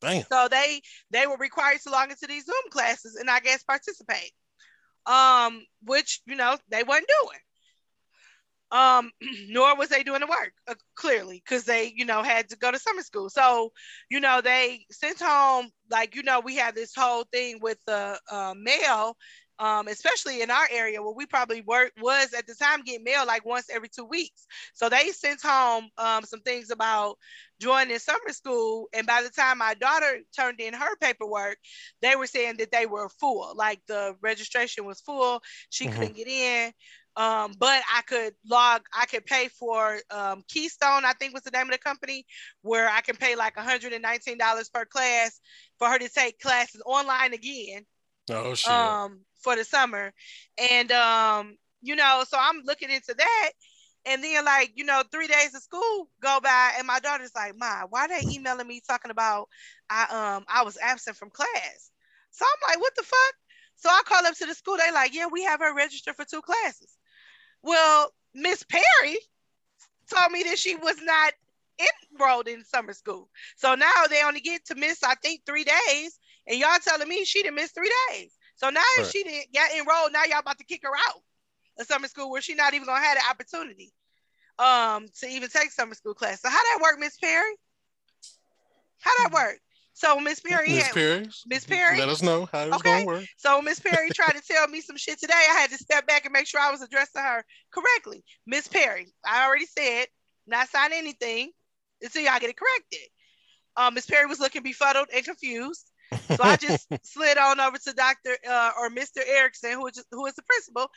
[0.00, 0.24] Damn.
[0.24, 0.80] So they
[1.10, 4.32] they were required to log into these Zoom classes and I guess participate.
[5.06, 7.40] Um, which you know they weren't doing.
[8.70, 9.10] Um,
[9.48, 12.70] nor was they doing the work uh, clearly because they you know had to go
[12.70, 13.28] to summer school.
[13.28, 13.72] So
[14.10, 18.18] you know they sent home like you know we had this whole thing with the
[18.30, 19.16] uh, mail.
[19.58, 23.24] Um, especially in our area where we probably work was at the time getting mail
[23.26, 24.46] like once every two weeks.
[24.74, 27.16] So they sent home um, some things about
[27.60, 28.88] joining summer school.
[28.92, 31.58] And by the time my daughter turned in her paperwork,
[32.00, 35.40] they were saying that they were full, like the registration was full.
[35.70, 35.92] She Mhm.
[35.92, 36.72] couldn't get in.
[37.14, 41.50] Um, but I could log, I could pay for um, Keystone, I think was the
[41.50, 42.24] name of the company,
[42.62, 45.38] where I can pay like $119 per class
[45.78, 47.84] for her to take classes online again
[48.30, 48.70] Oh shit.
[48.70, 50.12] um for the summer
[50.58, 53.50] and um you know so i'm looking into that
[54.06, 57.54] And then like, you know, three days of school go by and my daughter's like,
[57.56, 59.48] Ma, why they emailing me talking about
[59.90, 60.02] I
[60.36, 61.90] um I was absent from class?
[62.30, 63.34] So I'm like, what the fuck?
[63.76, 64.76] So I call up to the school.
[64.76, 66.96] They like, yeah, we have her registered for two classes.
[67.62, 69.18] Well, Miss Perry
[70.10, 71.32] told me that she was not
[72.12, 73.28] enrolled in summer school.
[73.56, 76.18] So now they only get to miss, I think, three days.
[76.46, 78.36] And y'all telling me she didn't miss three days.
[78.56, 79.06] So now right.
[79.06, 81.22] if she didn't get enrolled, now y'all about to kick her out
[81.78, 83.92] of summer school where she not even gonna have the opportunity
[84.58, 86.42] um to even take summer school class.
[86.42, 87.54] So how that work, Miss Perry?
[89.00, 89.58] How that work?
[89.94, 92.82] So Miss Perry, Miss Perry, Miss Perry, let us know how it's okay.
[92.82, 93.24] going to work.
[93.36, 95.34] So Miss Perry tried to tell me some shit today.
[95.34, 98.24] I had to step back and make sure I was addressing her correctly.
[98.46, 100.06] Miss Perry, I already said
[100.46, 101.52] not sign anything
[102.00, 103.08] until y'all get it corrected.
[103.76, 105.91] Um, Miss Perry was looking befuddled and confused.
[106.36, 108.36] So I just slid on over to Dr.
[108.48, 109.18] Uh, or Mr.
[109.26, 110.90] Erickson, who is, who is the principal.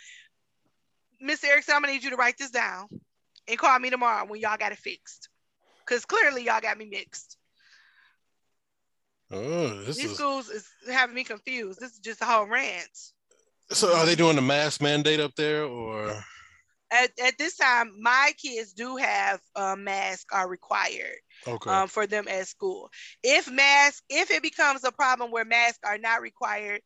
[1.23, 1.45] Mr.
[1.45, 2.87] Erickson, I'm gonna need you to write this down
[3.47, 5.29] and call me tomorrow when y'all got it fixed.
[5.85, 7.37] Cause clearly y'all got me mixed.
[9.31, 10.15] Oh, These is...
[10.15, 11.79] schools is having me confused.
[11.79, 12.89] This is just a whole rant.
[13.71, 16.23] So are they doing the mask mandate up there or?
[16.95, 21.69] At, at this time, my kids do have uh, masks are required okay.
[21.69, 22.89] um, for them at school.
[23.23, 26.81] If mask, if it becomes a problem where masks are not required,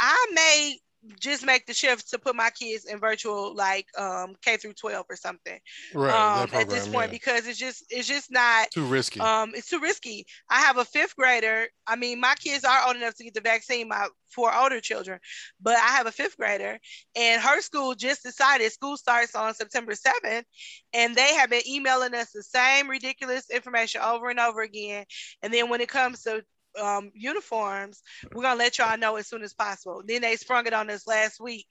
[0.00, 0.78] I may
[1.20, 5.06] just make the shift to put my kids in virtual like um K through 12
[5.08, 5.58] or something.
[5.94, 6.12] Right.
[6.12, 7.18] Um, program, at this point yeah.
[7.18, 9.20] because it's just it's just not too risky.
[9.20, 10.26] Um it's too risky.
[10.50, 11.68] I have a fifth grader.
[11.86, 15.18] I mean my kids are old enough to get the vaccine, my four older children,
[15.60, 16.78] but I have a fifth grader
[17.14, 20.44] and her school just decided school starts on September 7th
[20.92, 25.04] and they have been emailing us the same ridiculous information over and over again.
[25.42, 26.42] And then when it comes to
[26.80, 28.02] um, uniforms,
[28.32, 30.02] we're gonna let y'all know as soon as possible.
[30.04, 31.66] Then they sprung it on us last week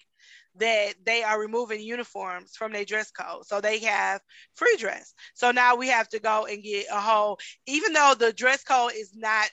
[0.57, 3.45] that they are removing uniforms from their dress code.
[3.45, 4.21] So they have
[4.55, 5.13] free dress.
[5.33, 8.93] So now we have to go and get a whole, even though the dress code
[8.95, 9.49] is not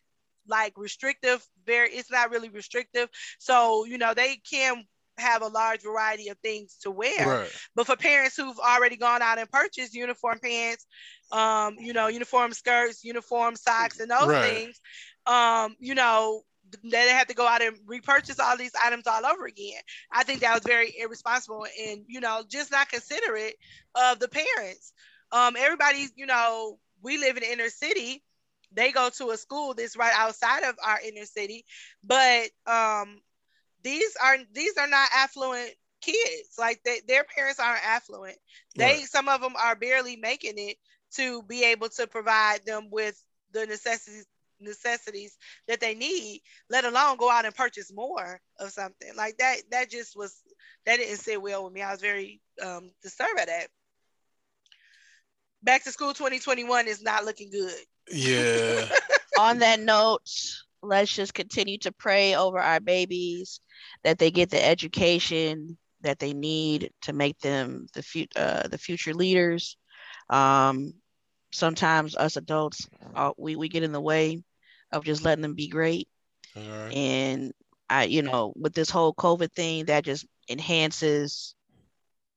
[0.47, 3.09] like restrictive, very it's not really restrictive.
[3.39, 4.85] So, you know, they can
[5.19, 7.27] have a large variety of things to wear.
[7.27, 7.51] Right.
[7.75, 10.87] But for parents who've already gone out and purchased uniform pants,
[11.31, 14.51] um, you know, uniform skirts, uniform socks, and those right.
[14.51, 14.81] things,
[15.27, 16.43] um, you know,
[16.85, 19.81] they had to go out and repurchase all these items all over again.
[20.11, 23.55] I think that was very irresponsible and, you know, just not considerate
[23.95, 24.93] of the parents.
[25.31, 28.23] Um, everybody's, you know, we live in the inner city.
[28.73, 31.65] They go to a school that's right outside of our inner city,
[32.03, 33.21] but um,
[33.83, 36.55] these are these are not affluent kids.
[36.59, 38.37] Like they, their parents aren't affluent.
[38.77, 39.05] They right.
[39.05, 40.77] some of them are barely making it
[41.17, 44.27] to be able to provide them with the necessities
[44.63, 45.37] necessities
[45.69, 46.41] that they need,
[46.71, 49.57] let alone go out and purchase more of something like that.
[49.71, 50.41] That just was
[50.87, 51.83] that didn't sit well with me.
[51.83, 53.69] I was very um, disturbed at that.
[55.63, 57.75] Back to school 2021 is not looking good.
[58.11, 58.89] Yeah.
[59.39, 60.29] On that note,
[60.83, 63.61] let's just continue to pray over our babies
[64.05, 68.79] that they get the education that they need to make them the, fu- uh, the
[68.79, 69.77] future leaders.
[70.29, 70.95] Um,
[71.53, 74.43] sometimes us adults, uh, we, we get in the way
[74.93, 76.09] of just letting them be great.
[76.57, 76.93] Right.
[76.95, 77.53] And
[77.89, 81.55] I, you know, with this whole COVID thing, that just enhances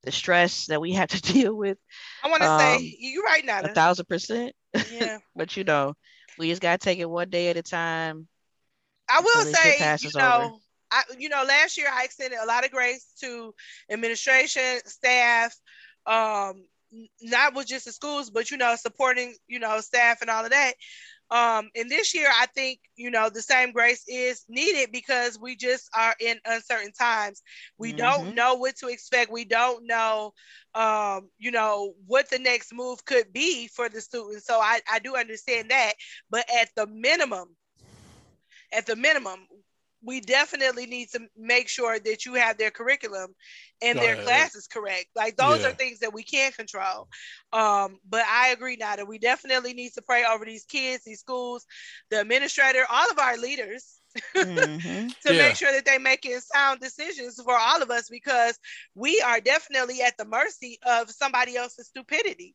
[0.02, 1.78] the stress that we have to deal with.
[2.22, 3.60] I want to um, say you're right now.
[3.60, 4.54] A thousand percent.
[4.92, 5.18] Yeah.
[5.36, 5.94] but you know,
[6.38, 8.28] we just gotta take it one day at a time.
[9.08, 10.58] I will say, you know,
[10.90, 13.54] I, you know, last year I extended a lot of grace to
[13.90, 15.54] administration, staff,
[16.06, 16.64] um,
[17.20, 20.50] not with just the schools, but you know, supporting, you know, staff and all of
[20.50, 20.74] that.
[21.30, 25.56] Um, and this year, I think, you know, the same grace is needed because we
[25.56, 27.42] just are in uncertain times.
[27.78, 27.98] We mm-hmm.
[27.98, 29.32] don't know what to expect.
[29.32, 30.32] We don't know,
[30.74, 34.46] um, you know, what the next move could be for the students.
[34.46, 35.94] So I, I do understand that.
[36.30, 37.56] But at the minimum,
[38.72, 39.46] at the minimum,
[40.06, 43.34] we definitely need to make sure that you have their curriculum
[43.82, 45.06] and their classes correct.
[45.16, 45.68] Like those yeah.
[45.68, 47.08] are things that we can't control.
[47.52, 49.04] Um, but I agree, Nada.
[49.04, 51.66] We definitely need to pray over these kids, these schools,
[52.10, 53.94] the administrator, all of our leaders.
[54.34, 55.08] mm-hmm.
[55.26, 55.42] to yeah.
[55.42, 58.58] make sure that they're making sound decisions for all of us because
[58.94, 62.54] we are definitely at the mercy of somebody else's stupidity.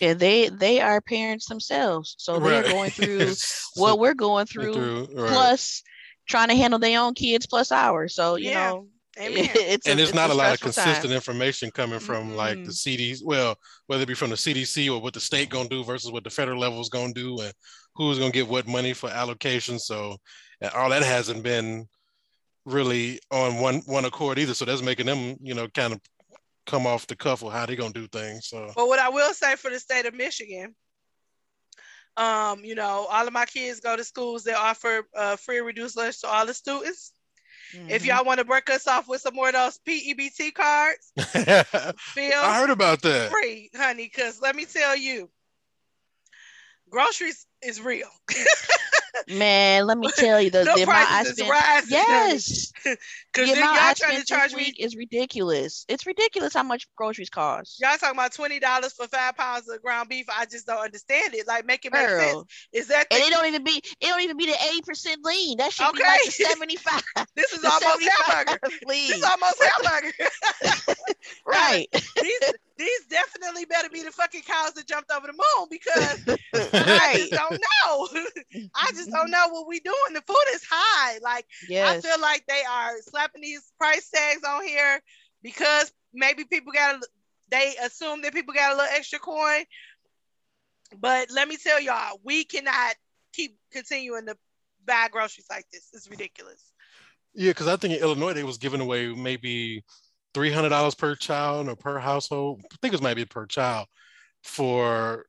[0.00, 3.34] Yeah, they they are parents themselves, so they're going through
[3.76, 5.30] what we're going through, through right.
[5.30, 5.84] plus
[6.26, 8.14] trying to handle their own kids plus ours.
[8.14, 8.70] So you yeah.
[8.70, 8.86] know,
[9.18, 11.12] it's and a, there's not a, a lot of consistent time.
[11.12, 12.36] information coming from mm-hmm.
[12.36, 13.20] like the CDs.
[13.24, 13.56] Well,
[13.86, 16.30] whether it be from the CDC or what the state gonna do versus what the
[16.30, 17.52] federal level is gonna do, and
[17.94, 19.78] who's gonna get what money for allocation.
[19.78, 20.16] So
[20.74, 21.86] all that hasn't been
[22.66, 24.54] really on one one accord either.
[24.54, 26.00] So that's making them, you know, kind of
[26.66, 28.48] come off the cuff with how they're gonna do things.
[28.48, 30.74] So But what I will say for the state of Michigan,
[32.16, 35.96] um, you know, all of my kids go to schools that offer uh, free reduced
[35.96, 37.12] lunch to all the students.
[37.88, 38.06] If Mhm.
[38.06, 41.12] y'all want to break us off with some more of those PEBT cards,
[42.16, 43.30] I heard about that.
[43.30, 44.04] free, honey.
[44.04, 45.30] Because let me tell you,
[46.90, 48.08] groceries is real.
[49.28, 51.90] man, let me tell you the, the the amount I is rising.
[51.90, 54.72] Yes, Because the amount y'all I trying to charge me.
[54.78, 55.84] is ridiculous.
[55.88, 57.80] It's ridiculous how much groceries cost.
[57.80, 60.26] Y'all talking about twenty dollars for five pounds of ground beef?
[60.28, 61.46] I just don't understand it.
[61.46, 62.44] Like, make it make sense.
[62.72, 65.58] Is that And it don't even be it don't even be the eighty percent lean.
[65.58, 67.02] That should be like the seventy five.
[67.36, 68.76] this is the almost 75 hamburger?
[68.86, 69.08] lean.
[69.08, 70.12] This is almost hamburger.
[71.46, 71.86] right.
[72.22, 72.40] these
[72.78, 76.38] these definitely better be the fucking cows that jumped over the moon because
[76.72, 78.08] I just don't know.
[78.74, 80.12] I just don't know what we doing.
[80.12, 81.18] The food is high.
[81.22, 82.04] Like Yes.
[82.04, 85.00] I feel like they are slapping these price tags on here
[85.42, 87.00] because maybe people got a,
[87.50, 89.64] they assume that people got a little extra coin.
[90.98, 92.94] But let me tell y'all, we cannot
[93.32, 94.36] keep continuing to
[94.84, 95.88] buy groceries like this.
[95.92, 96.72] It's ridiculous.
[97.34, 99.84] Yeah, because I think in Illinois they was giving away maybe
[100.36, 102.60] three hundred dollars per child or per household.
[102.62, 103.86] I think it was maybe per child
[104.42, 105.24] for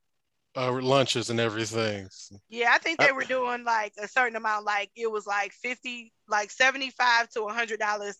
[0.54, 2.10] uh, lunches and everything.
[2.50, 6.12] Yeah, I think they were doing like a certain amount, like it was like 50,
[6.28, 8.18] like 75 to hundred dollars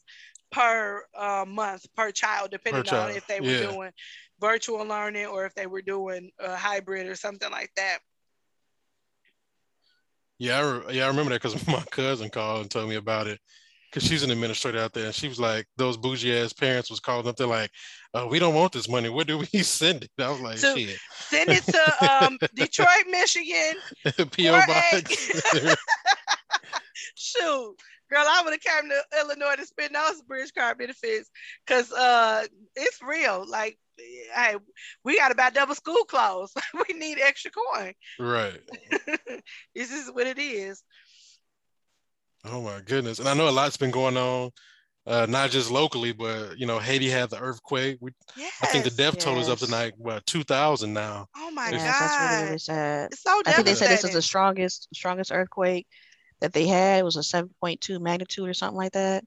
[0.51, 3.71] per uh, month per child, depending on child, if they were yeah.
[3.71, 3.91] doing
[4.41, 7.99] virtual learning or if they were doing a hybrid or something like that.
[10.39, 13.27] Yeah, I re- yeah, I remember that because my cousin called and told me about
[13.27, 13.41] it.
[13.91, 17.01] Because she's an administrator out there, and she was like, "Those bougie ass parents was
[17.01, 17.37] calling up.
[17.37, 17.71] They're like,
[18.13, 19.09] uh, we don't want this money.
[19.09, 23.07] Where do we send it?" I was like, So- "Shit, Send it to um, Detroit,
[23.11, 23.75] Michigan.
[24.05, 25.43] PO box."
[27.15, 27.77] Shoot,
[28.11, 31.31] girl, I would have came to Illinois to spend those bridge card benefits
[31.67, 32.45] because uh,
[32.77, 33.45] it's real.
[33.49, 34.55] Like, hey,
[35.05, 36.53] we got buy double school clothes.
[36.89, 37.93] we need extra coin.
[38.19, 38.61] right.
[39.75, 40.83] this is what it is.
[42.45, 43.19] Oh my goodness.
[43.19, 44.51] And I know a lot's been going on,
[45.07, 47.99] uh, not just locally, but you know, Haiti had the earthquake.
[48.01, 48.53] We, Yes.
[48.63, 51.27] I think the death toll is up to like what two thousand now.
[51.37, 52.01] Oh my yes, god.
[52.01, 53.13] that's really, really sad.
[53.13, 55.87] It's so I think they said this is the strongest strongest earthquake
[56.41, 57.01] that they had.
[57.01, 59.25] It was a seven point two magnitude or something like that.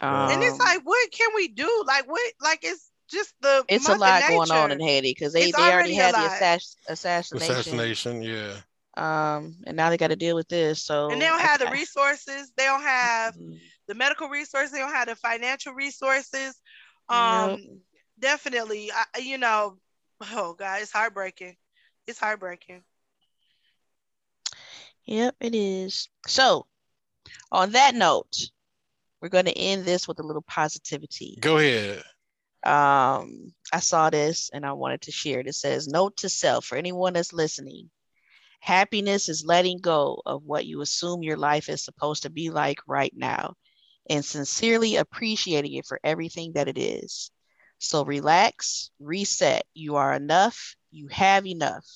[0.00, 0.28] Wow.
[0.30, 1.84] and it's Um, like, what can we do?
[1.86, 2.32] Like, what?
[2.40, 3.64] Like, it's just the.
[3.68, 4.78] it's a mother lot going on in.
[4.78, 8.52] Haiti because they, It's they already already had the assass- assassination, Assassination, yeah.
[8.98, 10.82] Um, and now they got to deal with this.
[10.84, 12.52] So And they don't have the resources.
[12.56, 13.60] They don't have Mhm.
[13.88, 14.72] the medical resources.
[14.72, 16.60] They don't have the financial resources.
[17.08, 17.60] Um, Nope.
[18.18, 18.90] definitely.
[18.92, 19.78] I, you know,
[20.32, 21.56] oh god, it's heartbreaking.
[22.06, 22.84] It's heartbreaking.
[25.06, 26.08] Yep, it is.
[26.26, 26.66] So,
[27.50, 28.36] on that note,
[29.20, 31.38] we're going to end this with a little positivity.
[31.40, 32.02] Go ahead.
[32.64, 35.46] Um, I saw this and I wanted to share it.
[35.46, 37.90] It says, Note to self for anyone that's listening
[38.60, 42.78] happiness is letting go of what you assume your life is supposed to be like
[42.86, 43.54] right now
[44.08, 47.30] and sincerely appreciating it for everything that it is.
[47.78, 49.64] So, relax, reset.
[49.74, 50.76] You are enough.
[50.90, 51.86] You have enough.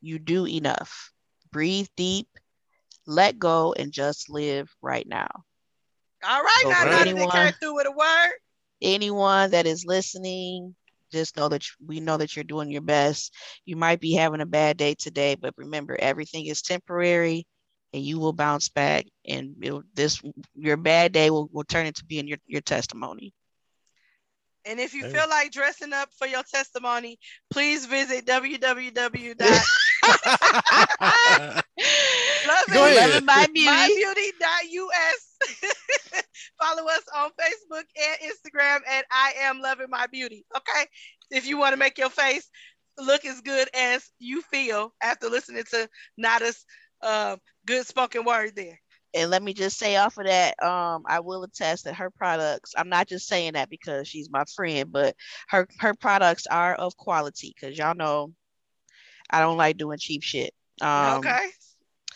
[0.00, 1.12] You do enough.
[1.52, 2.28] Breathe deep,
[3.06, 5.44] let go, and just live right now.
[6.24, 6.90] All right, All now right.
[6.90, 7.32] now that they Anyone?
[7.40, 8.32] came through with a word.
[8.82, 10.74] anyone that is listening,
[11.10, 13.34] just know that we know that you're doing your best.
[13.64, 17.46] You might be having a bad day today, but remember, everything is temporary,
[17.92, 19.06] and you will bounce back.
[19.26, 20.20] And it'll, this
[20.54, 23.32] your bad day will, will turn into being your your testimony.
[24.64, 25.04] And if you Hey.
[25.04, 27.18] feel like dressing up for your testimony,
[27.50, 29.36] please visit www.
[32.72, 33.10] Go ahead.
[33.10, 34.04] Loving my beauty.
[34.04, 35.24] mybeauty.us.
[36.60, 40.44] Follow us on Facebook and Instagram at I am loving my beauty.
[40.56, 40.86] Okay.
[41.30, 42.48] If you want to make your face
[42.98, 46.64] look as good as you feel after listening to Nada's
[47.02, 47.36] uh,
[47.66, 48.80] good spoken word there.
[49.14, 52.74] And let me just say off of that, um, I will attest that her products,
[52.76, 55.16] I'm not just saying that because she's my friend, but
[55.48, 58.32] her her products are of quality because y'all know
[59.30, 60.52] I don't like doing cheap shit.
[60.80, 61.46] Um, okay.